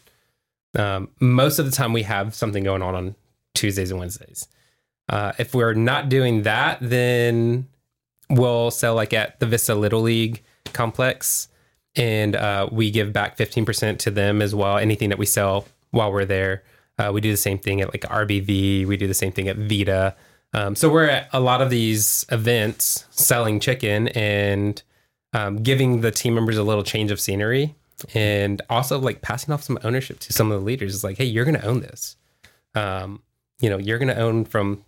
[0.76, 3.16] Um, most of the time, we have something going on on
[3.54, 4.48] Tuesdays and Wednesdays.
[5.10, 7.68] Uh, if we're not doing that, then
[8.30, 10.44] we'll sell like at the Vista Little League
[10.74, 11.48] complex,
[11.96, 14.78] and uh, we give back fifteen percent to them as well.
[14.78, 16.64] Anything that we sell while we're there,
[16.98, 18.86] uh, we do the same thing at like RBV.
[18.86, 20.16] We do the same thing at Vita.
[20.54, 24.82] Um, so we're at a lot of these events selling chicken and
[25.34, 27.76] um, giving the team members a little change of scenery
[28.14, 30.96] and also like passing off some ownership to some of the leaders.
[30.96, 32.16] It's like, hey, you're going to own this.
[32.76, 33.22] Um,
[33.60, 34.84] you know, you're going to own from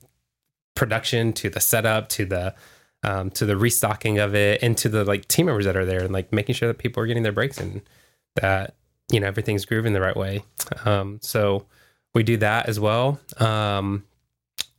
[0.79, 2.55] production to the setup to the
[3.03, 6.03] um, to the restocking of it and to the like team members that are there
[6.03, 7.81] and like making sure that people are getting their breaks and
[8.35, 8.75] that
[9.11, 10.43] you know everything's grooving the right way.
[10.85, 11.65] Um, so
[12.13, 13.19] we do that as well.
[13.37, 14.05] Um,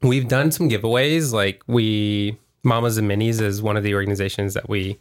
[0.03, 4.69] we've done some giveaways like we Mamas and Minis is one of the organizations that
[4.69, 4.99] we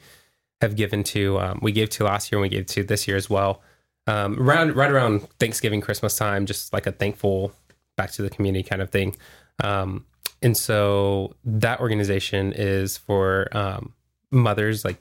[0.59, 1.39] have given to.
[1.39, 3.61] Um, we gave to last year and we gave to this year as well.
[4.05, 7.53] Um, around right around Thanksgiving, Christmas time, just like a thankful
[7.95, 9.15] back to the community kind of thing.
[9.63, 10.05] Um,
[10.41, 13.93] and so that organization is for um,
[14.31, 14.97] mothers like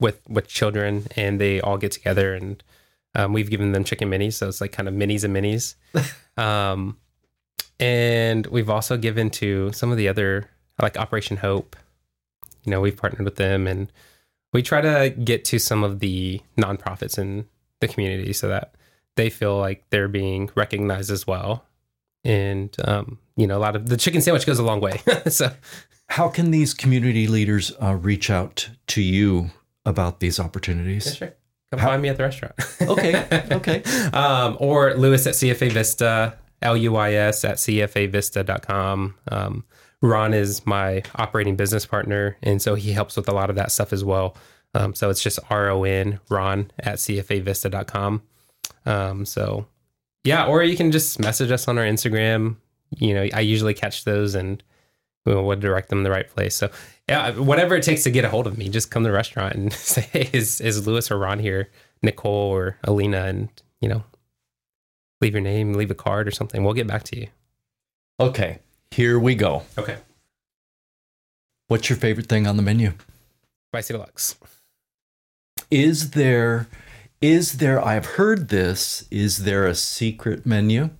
[0.00, 2.62] with with children, and they all get together and
[3.14, 5.74] um, we've given them chicken minis, so it's like kind of minis and minis.
[6.42, 6.96] um,
[7.78, 10.48] and we've also given to some of the other
[10.80, 11.76] like Operation Hope.
[12.64, 13.92] You know, we've partnered with them, and
[14.52, 17.46] we try to get to some of the nonprofits in
[17.80, 18.74] the community so that
[19.16, 21.64] they feel like they're being recognized as well.
[22.24, 25.00] And um, you know, a lot of the chicken sandwich goes a long way.
[25.28, 25.50] so,
[26.08, 29.50] How can these community leaders uh, reach out to you
[29.84, 31.06] about these opportunities?
[31.06, 31.34] yeah, sure.
[31.70, 32.54] Come find me at the restaurant.
[32.82, 33.82] Okay, okay.
[34.12, 39.14] um, or Luis at CFA Vista, L U I S at CFAVista.com.
[39.28, 39.64] Um,
[40.02, 43.72] Ron is my operating business partner, and so he helps with a lot of that
[43.72, 44.36] stuff as well.
[44.74, 48.22] Um, so it's just R O N, Ron at CFAVista.com.
[48.84, 49.66] Um, so
[50.24, 52.56] yeah, or you can just message us on our Instagram.
[52.96, 54.62] You know, I usually catch those and
[55.24, 56.54] we'll, we'll direct them the right place.
[56.54, 56.70] So
[57.08, 59.54] yeah, whatever it takes to get a hold of me, just come to the restaurant
[59.54, 61.70] and say, hey, is, is Luis or Ron here?
[62.02, 63.48] Nicole or Alina, and
[63.80, 64.04] you know,
[65.20, 66.64] leave your name, leave a card or something.
[66.64, 67.28] We'll get back to you.
[68.20, 68.58] Okay,
[68.90, 69.62] here we go.
[69.78, 69.96] Okay.
[71.68, 72.92] What's your favorite thing on the menu?
[73.70, 74.36] Spicy deluxe.
[75.70, 76.68] Is there
[77.22, 80.90] is there I've heard this, is there a secret menu?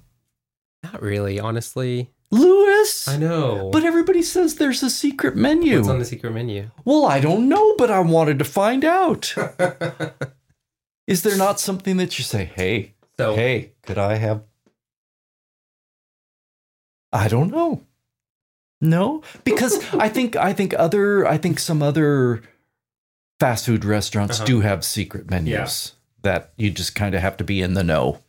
[0.82, 2.10] Not really, honestly.
[2.30, 3.06] Luis.
[3.06, 3.68] I know.
[3.70, 5.76] But everybody says there's a secret menu.
[5.76, 6.70] what's on the secret menu?
[6.84, 9.34] well, I don't know, but I wanted to find out.
[11.06, 14.42] Is there not something that you say, "Hey, so hey, could I have
[17.12, 17.82] I don't know.
[18.80, 22.42] No, because I think I think other I think some other
[23.38, 24.46] fast food restaurants Uh-huh.
[24.46, 28.20] do have secret menus that you just kind of have to be in the know.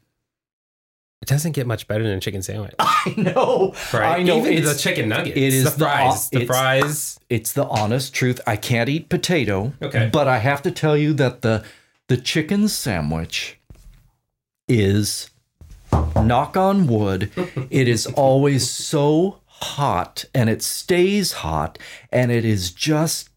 [1.21, 2.73] it doesn't get much better than a chicken sandwich.
[2.79, 3.73] I know.
[3.93, 4.19] Right?
[4.19, 4.37] I know.
[4.39, 5.37] Even it's, the chicken nuggets.
[5.37, 6.29] it is the the- fries.
[6.29, 7.19] The, it's- fries.
[7.29, 8.41] it's the honest truth.
[8.45, 9.73] I can't eat potato.
[9.81, 10.09] Okay.
[10.11, 11.63] But I have to tell you that the
[12.09, 13.57] the chicken sandwich
[14.67, 15.29] is
[16.15, 17.31] knock on wood,
[17.69, 21.77] it is always so hot and it stays hot
[22.11, 23.29] and it is just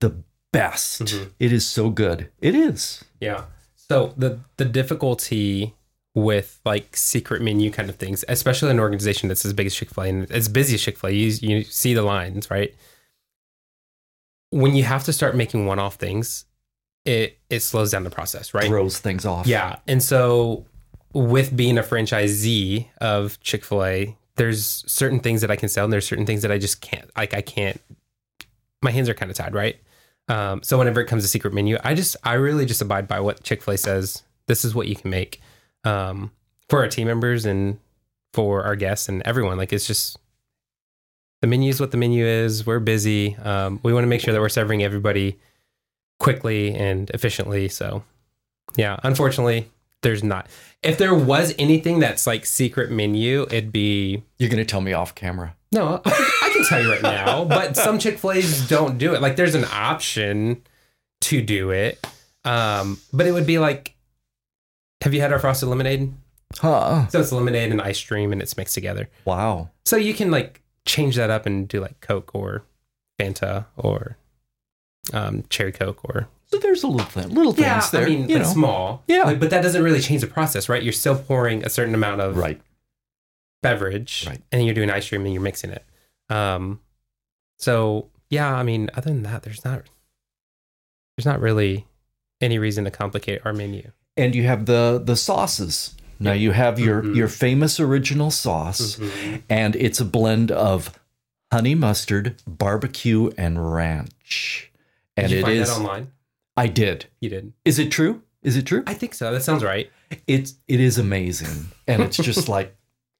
[0.00, 1.02] the best.
[1.02, 1.30] Mhm.
[1.38, 2.30] It is so good.
[2.40, 3.04] It is.
[3.20, 3.44] Yeah.
[3.88, 5.74] So the the difficulty
[6.14, 9.90] with like secret menu kind of things, especially an organization that's as big as Chick
[9.90, 12.74] Fil A and as busy as Chick Fil A, you you see the lines, right?
[14.50, 16.46] When you have to start making one off things,
[17.04, 18.66] it it slows down the process, right?
[18.66, 19.46] Throws things off.
[19.46, 19.76] Yeah.
[19.86, 20.64] And so
[21.12, 25.84] with being a franchisee of Chick fil A, there's certain things that I can sell
[25.84, 27.10] and there's certain things that I just can't.
[27.16, 27.80] Like I can't
[28.82, 29.76] my hands are kind of tied, right?
[30.28, 33.20] Um, so whenever it comes to secret menu, I just I really just abide by
[33.20, 34.22] what Chick fil A says.
[34.46, 35.40] This is what you can make.
[35.84, 36.32] Um,
[36.68, 37.78] for our team members and
[38.34, 39.56] for our guests and everyone.
[39.56, 40.18] Like it's just
[41.42, 42.66] the menu is what the menu is.
[42.66, 43.36] We're busy.
[43.36, 45.38] Um, we want to make sure that we're serving everybody
[46.18, 47.68] quickly and efficiently.
[47.68, 48.02] So,
[48.76, 49.70] yeah, unfortunately,
[50.02, 50.48] there's not.
[50.82, 55.14] If there was anything that's like secret menu, it'd be You're gonna tell me off
[55.14, 55.54] camera.
[55.72, 56.00] no.
[56.04, 59.20] I can, tell you right now, but some Chick Fil A's don't do it.
[59.22, 60.62] Like, there's an option
[61.22, 62.04] to do it,
[62.44, 63.94] um, but it would be like,
[65.02, 66.12] have you had our frosted lemonade?
[66.58, 67.06] Huh.
[67.08, 69.08] So it's lemonade and ice cream, and it's mixed together.
[69.24, 69.70] Wow.
[69.84, 72.62] So you can like change that up and do like Coke or
[73.20, 74.16] Fanta or
[75.12, 78.04] um, cherry Coke or So there's a little thing, little things there.
[78.06, 78.54] I mean, you it's know.
[78.54, 79.24] small, Yeah.
[79.24, 80.82] Like, but that doesn't really change the process, right?
[80.82, 82.60] You're still pouring a certain amount of Right.
[83.62, 84.40] beverage, Right.
[84.52, 85.84] And you're doing ice cream and you're mixing it.
[86.28, 86.80] Um,
[87.58, 89.82] so yeah, I mean, other than that, there's not
[91.16, 91.86] there's not really
[92.40, 93.90] any reason to complicate our menu.
[94.16, 95.94] And you have the the sauces.
[96.18, 97.14] Now you have your Mhm.
[97.16, 99.42] your famous original sauce, Mhm.
[99.50, 100.98] and it's a blend of
[101.52, 104.72] honey mustard, barbecue, and ranch.
[105.16, 105.68] And Did you it find is.
[105.68, 106.12] that online?
[106.56, 107.06] I did.
[107.20, 107.52] You did.
[107.66, 108.22] Is it true?
[108.42, 108.82] Is it true?
[108.86, 109.30] I think so.
[109.32, 109.90] That sounds right.
[110.26, 112.74] It's it is amazing, and it's just like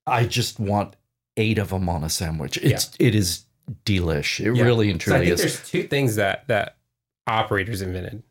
[0.07, 0.97] I just want
[1.37, 2.57] eight of them on a sandwich.
[2.59, 3.45] It's it is
[3.85, 4.41] delish.
[4.41, 4.65] It Yeah.
[4.65, 5.41] really and truly So I think is.
[5.41, 6.77] there's two things that that
[7.27, 8.23] operators invented.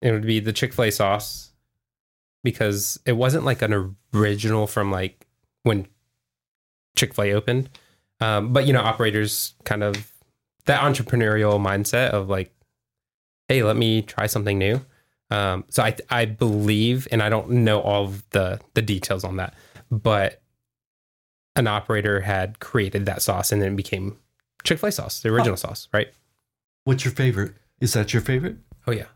[0.00, 1.50] It would be the Chick Fil A sauce
[2.44, 5.26] because it wasn't like an original from like
[5.64, 5.86] when
[6.96, 7.68] Chick Fil A opened,
[8.20, 10.12] um, but you know operators kind of
[10.66, 12.52] that entrepreneurial mindset of like,
[13.48, 14.80] hey, let me try something new.
[15.30, 19.36] Um, so I I believe, and I don't know all of the the details on
[19.36, 19.54] that,
[19.90, 20.40] but
[21.58, 24.16] an operator had created that sauce and then it became
[24.64, 26.08] Chick Fil A sauce, the original sauce, right?
[26.84, 27.52] What's your favorite?
[27.80, 28.56] Is that your favorite?
[28.86, 29.06] Oh yeah.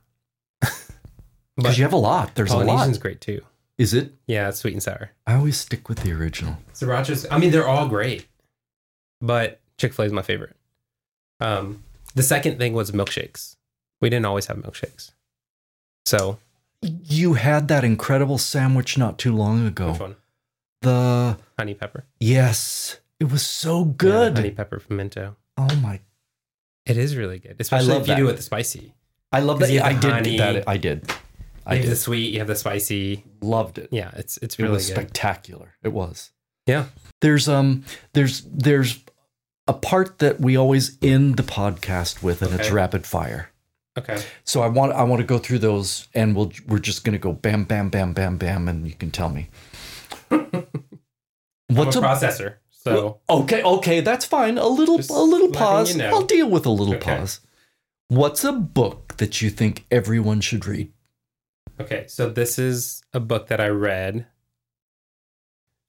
[1.57, 2.35] Because you have a lot.
[2.35, 2.67] There's a lot.
[2.67, 3.43] Polynesian's great too.
[3.77, 4.13] Is it?
[4.27, 5.11] Yeah, it's sweet and sour.
[5.27, 6.57] I always stick with the original.
[6.73, 7.27] Sriracha's.
[7.31, 8.27] I mean, they're all great,
[9.21, 10.57] but Chick Fil A is my favorite.
[11.41, 11.83] Um,
[12.15, 13.57] the second thing was milkshakes.
[14.01, 15.13] We didn't always have milkshakes,
[16.07, 16.39] so
[16.81, 20.15] You had that incredible sandwich not too long ago.
[20.83, 22.05] The Honey pepper.
[22.21, 24.37] yes, it was so Yeah, the good.
[24.37, 25.37] honey pepper pimento.
[25.57, 26.01] oh my!
[26.87, 28.21] It is really good, especially love if you that.
[28.21, 28.95] do it the spicy.
[29.31, 29.71] I love that.
[29.71, 30.37] have I did honey.
[30.39, 30.69] that.
[30.69, 31.11] I did.
[31.65, 31.93] I You have did.
[31.93, 32.33] the sweet.
[32.33, 33.25] You have the spicy.
[33.41, 33.89] Loved it.
[33.93, 34.95] Yeah, it's it's It really was good.
[34.97, 35.75] spectacular.
[35.83, 36.31] It was.
[36.67, 36.87] Yeah.
[37.21, 38.99] There's um there's there's
[39.69, 43.51] a part that we always end the podcast with, and it's rapid fire.
[43.97, 44.21] Okay.
[44.45, 47.33] So I want I want to go through those, and we'll we're just gonna go
[47.33, 49.49] bam bam bam bam bam, and you can tell me.
[51.69, 52.55] What's a a processor?
[52.71, 54.59] So okay okay that's fine.
[54.59, 55.93] A little a little pause.
[55.93, 56.11] you know.
[56.11, 57.17] I'll deal with a little Okay.
[57.19, 57.41] pause.
[58.09, 60.93] What's a book that you think everyone should read?
[61.81, 64.27] Okay, so this is a book that I read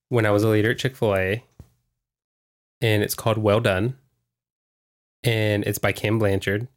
[0.10, 1.44] when I was a leader at Chick fil A,
[2.80, 3.98] and it's called Whale Done,
[5.24, 6.68] and it's by Ken Blanchard.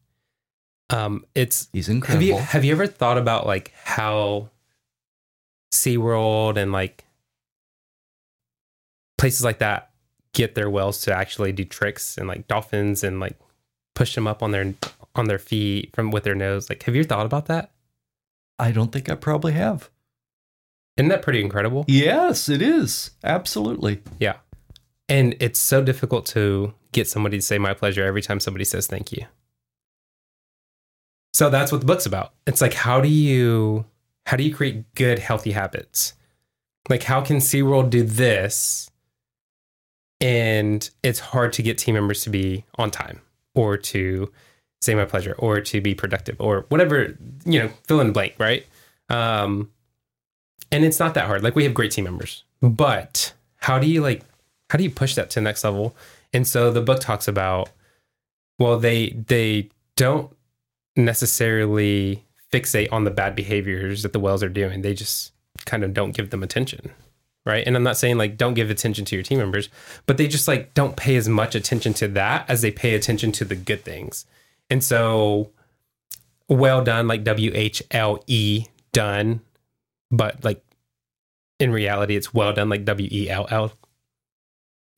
[0.90, 2.20] Um, it's He's incredible.
[2.20, 4.50] have you have you ever thought about like how
[5.72, 7.04] SeaWorld and like
[9.18, 9.90] places like that
[10.32, 13.38] get their whales to actually do tricks and like dolphins and like
[13.94, 14.74] push them up on their
[15.14, 16.68] on their feet from with their nose?
[16.68, 17.72] Like, have you thought about that?
[18.58, 19.90] I don't think I probably have.
[20.96, 21.84] Isn't that pretty incredible?
[21.88, 24.02] Yes, it is absolutely.
[24.18, 24.36] Yeah.
[25.08, 28.86] And it's so difficult to get somebody to say my pleasure every time somebody says
[28.86, 29.26] thank you.
[31.34, 32.32] So that's what the book's about.
[32.46, 33.84] It's like how do you
[34.26, 36.14] how do you create good healthy habits?
[36.88, 38.90] Like how can SeaWorld do this
[40.20, 43.20] and it's hard to get team members to be on time
[43.54, 44.32] or to
[44.80, 48.34] say my pleasure or to be productive or whatever, you know, fill in the blank,
[48.38, 48.66] right?
[49.08, 49.70] Um
[50.72, 51.42] and it's not that hard.
[51.42, 52.44] Like we have great team members.
[52.60, 54.22] But how do you like
[54.70, 55.96] how do you push that to the next level?
[56.32, 57.70] And so the book talks about
[58.58, 60.34] well they they don't
[60.96, 64.82] necessarily fixate on the bad behaviors that the whales are doing.
[64.82, 65.32] They just
[65.64, 66.90] kind of don't give them attention.
[67.46, 67.64] Right?
[67.66, 69.68] And I'm not saying like don't give attention to your team members,
[70.04, 73.32] but they just like don't pay as much attention to that as they pay attention
[73.32, 74.26] to the good things.
[74.68, 75.52] And so
[76.48, 79.40] well done like W H L E done
[80.10, 80.64] but like
[81.58, 83.72] in reality it's well done like w-e-l-l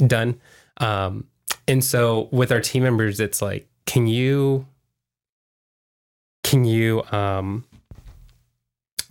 [0.06, 0.40] done
[0.78, 1.26] um
[1.66, 4.66] and so with our team members it's like can you
[6.44, 7.64] can you um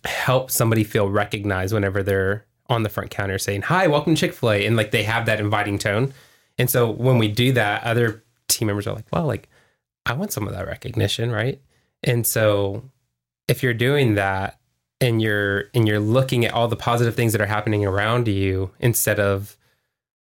[0.06, 4.65] help somebody feel recognized whenever they're on the front counter saying hi welcome to chick-fil-a
[4.65, 6.13] and like they have that inviting tone.
[6.58, 9.49] And so when we do that other team members are like well like
[10.06, 11.62] i want some of that recognition right?
[12.03, 12.84] And so
[13.47, 14.60] if you're doing that
[14.99, 18.72] and you're and you're looking at all the positive things that are happening around you
[18.80, 19.57] instead of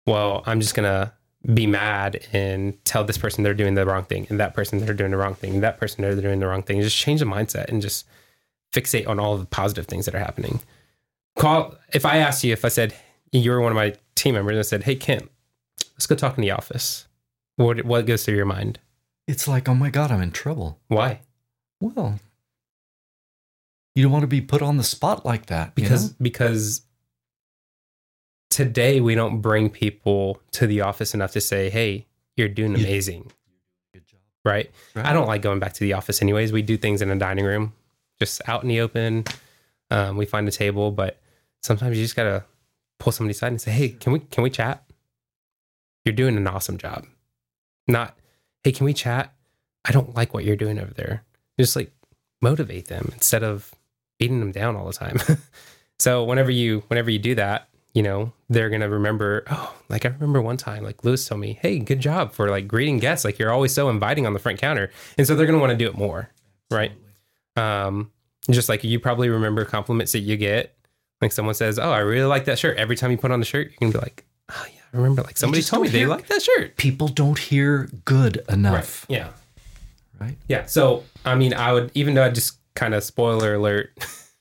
[0.06, 1.12] well i'm just gonna
[1.52, 4.94] be mad and tell this person they're doing the wrong thing and that person they're
[4.94, 7.26] doing the wrong thing and that person they're doing the wrong thing just change the
[7.26, 8.06] mindset and just
[8.72, 10.60] fixate on all the positive things that are happening
[11.36, 12.94] call if i asked you if i said
[13.32, 15.30] you were one of my team members and i said hey kent
[15.94, 17.06] let's go talk in the office
[17.56, 18.78] what what goes through your mind
[19.26, 20.78] It's like, oh my God, I'm in trouble.
[20.88, 21.20] why
[21.80, 22.18] Well,
[23.94, 25.68] you don't want to be put on the spot like that.
[25.68, 26.16] you because know?
[26.20, 26.82] because
[28.50, 32.06] today we don't bring people to the office enough to say hey
[32.36, 33.30] you're doing amazing
[33.92, 34.20] Good job.
[34.44, 35.06] right Right.
[35.06, 37.44] i don't like going back to the office anyways we do things in a dining
[37.44, 37.72] room
[38.20, 39.24] just out in the open
[39.90, 41.18] um, we find a table but
[41.64, 42.44] sometimes you just gotta
[42.98, 44.84] pull somebody aside and say hey can we can we chat
[46.04, 47.06] you're doing an awesome job
[47.88, 48.16] not
[48.62, 49.34] hey can we chat
[49.84, 51.24] i don't like what you're doing over there
[51.58, 51.92] just like
[52.40, 53.74] motivate them instead of
[54.18, 55.16] beating them down all the time
[55.98, 59.44] so whenever you whenever you do that you know, they're gonna remember.
[59.48, 62.66] Oh, like I remember one time, like Luis told me, "Hey, good job for like
[62.66, 63.24] greeting guests.
[63.24, 65.76] Like you're always so inviting on the front counter," and so they're gonna want to
[65.76, 66.28] do it more,
[66.72, 66.90] right?
[67.56, 68.10] Um,
[68.50, 70.76] just like you probably remember compliments that you get.
[71.20, 73.46] Like someone says, "Oh, I really like that shirt." Every time you put on the
[73.46, 76.06] shirt, you can be like, "Oh yeah, I remember." Like somebody told me don't they
[76.06, 76.76] like that shirt.
[76.76, 79.30] People don't hear good enough, Yeah.
[80.20, 80.36] right?
[80.48, 80.66] Yeah.
[80.66, 83.92] So, I mean, I would, even though I just kind of spoiler alert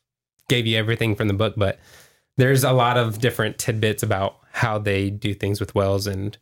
[0.50, 1.80] gave you everything from the book, but
[2.38, 6.08] there's a lot of different tidbits about how they do things with Wells.
[6.08, 6.38] And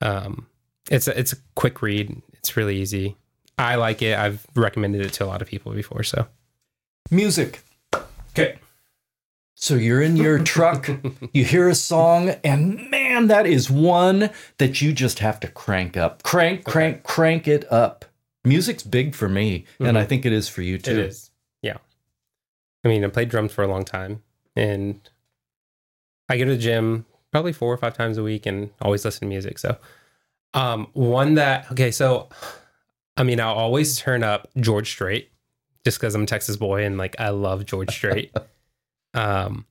[0.00, 0.46] um,
[0.90, 2.20] it's, a, it's a quick read.
[2.32, 3.16] It's really easy.
[3.58, 4.18] I like it.
[4.18, 6.02] I've recommended it to a lot of people before.
[6.02, 6.26] So,
[7.10, 7.62] Music.
[8.30, 8.56] okay.
[9.54, 10.90] So you're in your truck,
[11.32, 15.96] you hear a song, and man, that is one that you just have to crank
[15.96, 16.22] up.
[16.22, 18.04] Crank, crank, crank it up.
[18.44, 20.90] Music's big for me, and I think it is for you too.
[20.92, 21.30] It is.
[21.62, 21.78] Yeah.
[22.84, 24.22] I mean, I played drums for a long time
[24.54, 25.00] and
[26.28, 29.20] I go to the gym probably four or five times a week and always listen
[29.20, 29.58] to music.
[29.58, 29.78] So,
[30.52, 32.28] um, one that, okay, so
[33.16, 35.30] I mean, I'll always turn up George Strait
[35.84, 38.32] just because I'm a Texas boy and like I love George Strait.
[39.14, 39.66] um,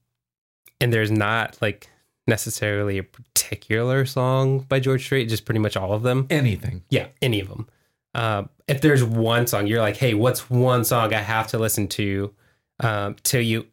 [0.82, 1.90] and there's not like
[2.28, 6.28] necessarily a particular song by George Strait, just pretty much all of them.
[6.30, 6.84] Anything.
[6.90, 7.68] Yeah, any of them.
[8.16, 11.88] Um, if there's one song you're like, hey, what's one song I have to listen
[11.90, 12.34] to
[12.80, 13.68] um, till you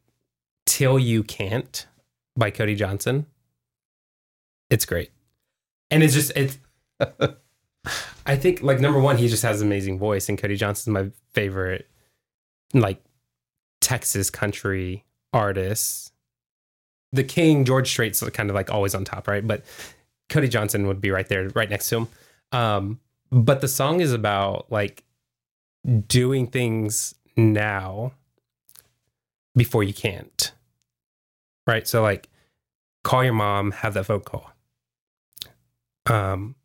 [0.66, 1.86] till you can't
[2.36, 3.26] by Cody Johnson?
[4.70, 5.10] It's great,
[5.90, 6.58] and it's just it's.
[8.26, 11.10] I think like number one, he just has an amazing voice, and Cody Johnson's my
[11.32, 11.88] favorite,
[12.72, 13.02] like
[13.80, 16.12] Texas country artist.
[17.12, 19.46] The King George Strait's kind of like always on top, right?
[19.46, 19.64] But
[20.28, 22.08] Cody Johnson would be right there, right next to him.
[22.52, 23.00] Um,
[23.32, 25.04] but the song is about like
[26.06, 28.12] doing things now
[29.56, 30.52] before you can't.
[31.66, 31.86] Right?
[31.86, 32.28] So like
[33.04, 34.50] call your mom, have that phone call.
[36.06, 36.56] Um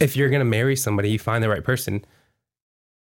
[0.00, 2.04] if you're to marry somebody, you find the right person,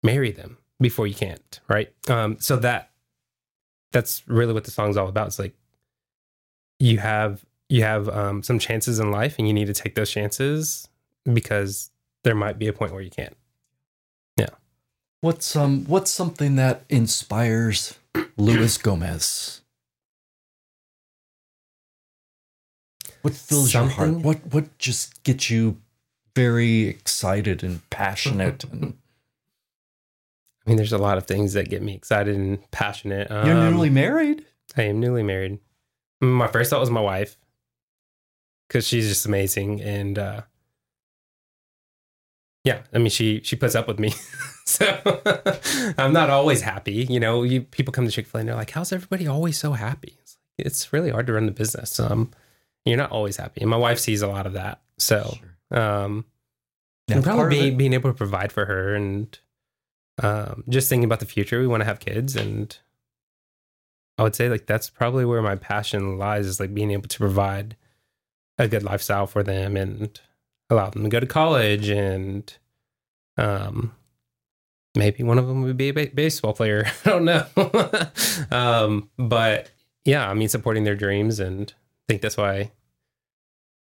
[0.04, 1.94] marry them before you can't, right?
[2.10, 2.89] Um so that
[3.92, 5.28] that's really what the song's all about.
[5.28, 5.54] It's like
[6.80, 10.10] you have you have um, some chances in life and you need to take those
[10.10, 10.88] chances
[11.32, 11.92] because
[12.24, 13.38] there might be a point where you can't.
[14.38, 14.50] Yeah.
[15.22, 17.98] What's um what's something that inspires
[18.38, 19.62] Luis Gomez?
[23.22, 24.12] What fills your heart?
[24.12, 25.78] What what just gets you
[26.36, 28.64] very excited and passionate?
[28.64, 28.98] and
[30.70, 33.30] mean, there's a lot of things that get me excited and passionate.
[33.30, 34.46] you're Um, newly married.
[34.78, 35.60] I am newly married.
[36.22, 37.38] My first thought was my wife
[38.68, 40.42] because she's just amazing, and uh,
[42.64, 44.14] yeah, I mean she she puts up with me,
[44.66, 44.86] so
[45.98, 47.06] I'm not always happy.
[47.10, 49.58] You know, you people come to Chick Fil A and they're like, "How's everybody always
[49.58, 52.00] so happy?" It's, like, it's really hard to run the business.
[52.00, 52.32] Um,
[52.86, 54.82] you're not always happy, and my wife sees a lot of that.
[54.98, 55.38] So
[55.72, 56.26] um,
[57.08, 59.38] Now, and probably being able to provide for her and
[60.22, 61.60] um, just thinking about the future.
[61.60, 62.78] We want to have kids, and
[64.18, 67.18] I would say like that's probably where my passion lies is like being able to
[67.18, 67.78] provide
[68.58, 70.20] a good lifestyle for them and
[70.70, 72.58] allow them to go to college and
[73.38, 73.96] um
[74.96, 77.46] maybe one of them would be a ba- baseball player i don't know
[78.52, 79.72] um but
[80.04, 82.72] yeah i mean supporting their dreams and I think that's why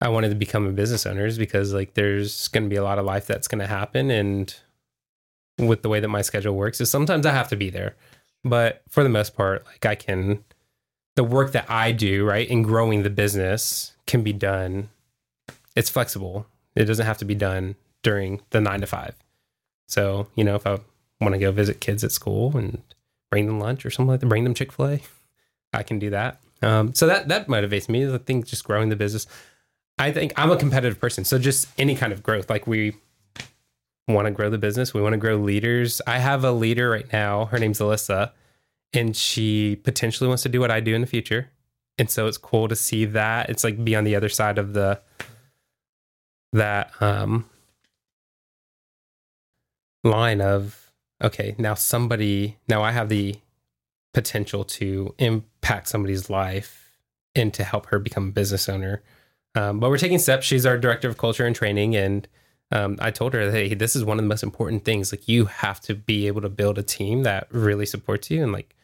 [0.00, 2.84] i wanted to become a business owner is because like there's going to be a
[2.84, 4.54] lot of life that's going to happen and
[5.58, 7.94] with the way that my schedule works is sometimes i have to be there.
[8.44, 10.44] But for the most part like i can
[11.14, 14.88] the work that i do right in growing the business can be done.
[15.76, 16.46] It's flexible.
[16.74, 19.14] It doesn't have to be done during the nine to five.
[19.86, 20.78] So you know if i
[21.20, 22.82] want to go visit kids at school and
[23.30, 25.00] bring them lunch or something like that bring them chick-fil-a
[25.72, 26.40] i can do that.
[26.62, 28.12] Um, so that that motivates me.
[28.12, 29.26] I think just growing the business
[29.98, 31.24] i think i'm a competitive person.
[31.24, 32.96] So just any kind of growth like we
[34.08, 34.92] want to grow the business.
[34.92, 36.00] We want to grow leaders.
[36.06, 37.46] I have a leader right now.
[37.46, 38.32] Her name's Alyssa,
[38.92, 41.50] and she potentially wants to do what I do in the future.
[41.98, 43.50] And so it's cool to see that.
[43.50, 45.00] It's like be on the other side of the
[46.52, 47.46] that um
[50.04, 50.90] line of
[51.22, 53.36] okay, now somebody now I have the
[54.12, 56.98] potential to impact somebody's life
[57.34, 59.02] and to help her become a business owner.
[59.54, 60.46] Um, but we're taking steps.
[60.46, 62.26] She's our director of culture and training, and
[62.72, 65.12] um, I told her, hey, this is one of the most important things.
[65.12, 68.52] Like, you have to be able to build a team that really supports you and
[68.52, 68.74] like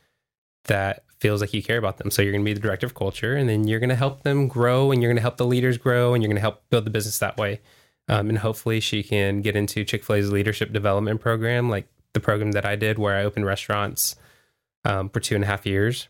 [0.64, 2.10] that feels like you care about them.
[2.10, 4.22] So you're going to be the director of culture, and then you're going to help
[4.22, 6.62] them grow, and you're going to help the leaders grow, and you're going to help
[6.70, 7.60] build the business that way.
[8.08, 12.20] Um, and hopefully, she can get into Chick Fil A's leadership development program, like the
[12.20, 14.16] program that I did, where I opened restaurants
[14.84, 16.08] um, for two and a half years,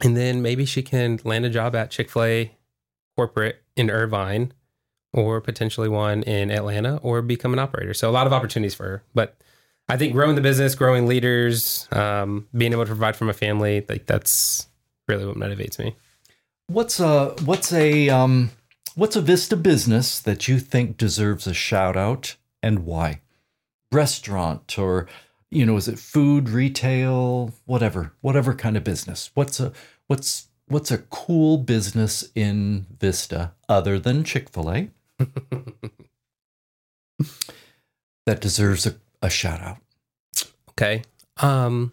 [0.00, 2.52] and then maybe she can land a job at Chick Fil A
[3.16, 4.52] corporate in Irvine
[5.16, 7.94] or potentially one in Atlanta or become an operator.
[7.94, 9.02] So a lot of opportunities for her.
[9.14, 9.36] But
[9.88, 13.84] I think growing the business, growing leaders, um, being able to provide for my family,
[13.88, 14.66] like that's
[15.08, 15.94] really what motivates me.
[16.66, 18.50] What's a what's a um,
[18.96, 23.20] what's a Vista business that you think deserves a shout out and why?
[23.92, 25.06] Restaurant or
[25.50, 29.30] you know, is it food, retail, whatever, whatever kind of business?
[29.34, 29.72] What's a
[30.08, 34.90] what's what's a cool business in Vista other than Chick Fil A
[38.26, 39.78] that deserves a, a shout out?
[40.70, 41.02] Okay.
[41.38, 41.92] Um,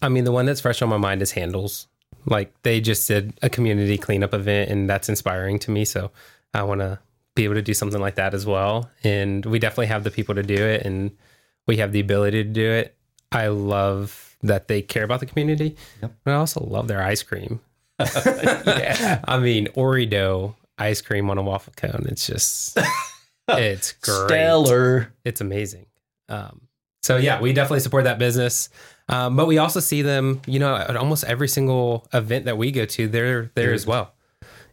[0.00, 1.88] I mean, the one that's fresh on my mind is Handel's.
[2.26, 5.84] Like they just did a community cleanup event, and that's inspiring to me.
[5.84, 6.10] So
[6.54, 7.00] I want to
[7.34, 8.90] be able to do something like that as well.
[9.02, 11.10] And we definitely have the people to do it, and
[11.66, 12.94] we have the ability to do it.
[13.32, 16.12] I love that they care about the community, Yep.
[16.24, 17.60] but I also love their ice cream.
[17.98, 19.20] yeah.
[19.24, 22.06] I mean, Oreo ice cream on a waffle cone.
[22.08, 22.78] It's just,
[23.48, 25.12] it's great Stellar.
[25.24, 25.86] it's amazing.
[26.28, 26.62] Um,
[27.02, 28.68] so yeah, we definitely support that business.
[29.08, 32.70] Um, but we also see them, you know, at almost every single event that we
[32.70, 34.14] go to, they're there as well.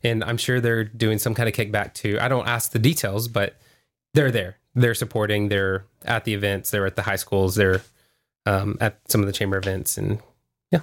[0.04, 2.18] And I'm sure they're doing some kind of kickback too.
[2.22, 3.58] I don't ask the details, but
[4.14, 4.58] they're there.
[4.76, 5.50] They're supporting.
[5.50, 6.70] They're at the events.
[6.70, 7.56] They're at the high schools.
[7.56, 7.82] They're
[8.46, 9.98] um, at some of the chamber events.
[9.98, 10.20] And
[10.72, 10.82] yeah.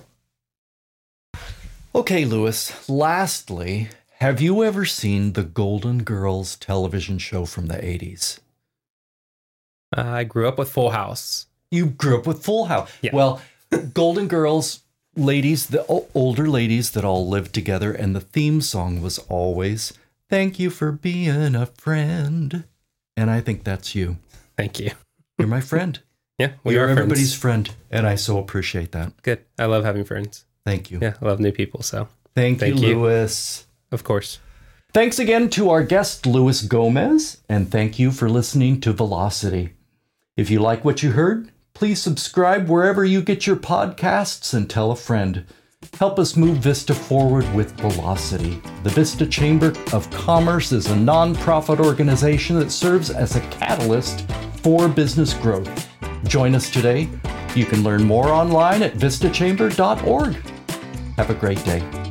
[1.94, 2.88] Okay, Luis.
[2.88, 3.88] Lastly,
[4.20, 8.40] have you ever seen the Golden Girls television show from the 80s?
[9.96, 11.46] uh, I grew up with Full House.
[11.70, 12.90] You grew up with Full House.
[13.02, 13.10] Yeah.
[13.14, 13.40] Well,
[13.94, 14.80] Golden Girls,
[15.16, 19.92] ladies, the older ladies that all lived together, and the theme song was always,
[20.28, 22.64] Thank you for being a friend.
[23.16, 24.16] And I think that's you.
[24.56, 24.90] Thank you.
[25.38, 26.00] You're my friend.
[26.38, 27.68] Yeah, we You're are everybody's friends.
[27.68, 27.76] friend.
[27.90, 29.22] And I so appreciate that.
[29.22, 29.42] Good.
[29.58, 30.44] I love having friends.
[30.66, 30.98] Thank you.
[31.00, 31.80] Yeah, I love new people.
[31.80, 33.00] So, Thank, Thank you, you.
[33.00, 33.65] Luis.
[33.90, 34.38] Of course.
[34.92, 39.74] Thanks again to our guest, Luis Gomez, and thank you for listening to Velocity.
[40.36, 44.90] If you like what you heard, please subscribe wherever you get your podcasts and tell
[44.90, 45.44] a friend.
[45.98, 48.60] Help us move Vista forward with velocity.
[48.82, 54.28] The Vista Chamber of Commerce is a nonprofit organization that serves as a catalyst
[54.62, 55.88] for business growth.
[56.24, 57.08] Join us today.
[57.54, 60.34] You can learn more online at vistachamber.org.
[61.16, 62.05] Have a great day.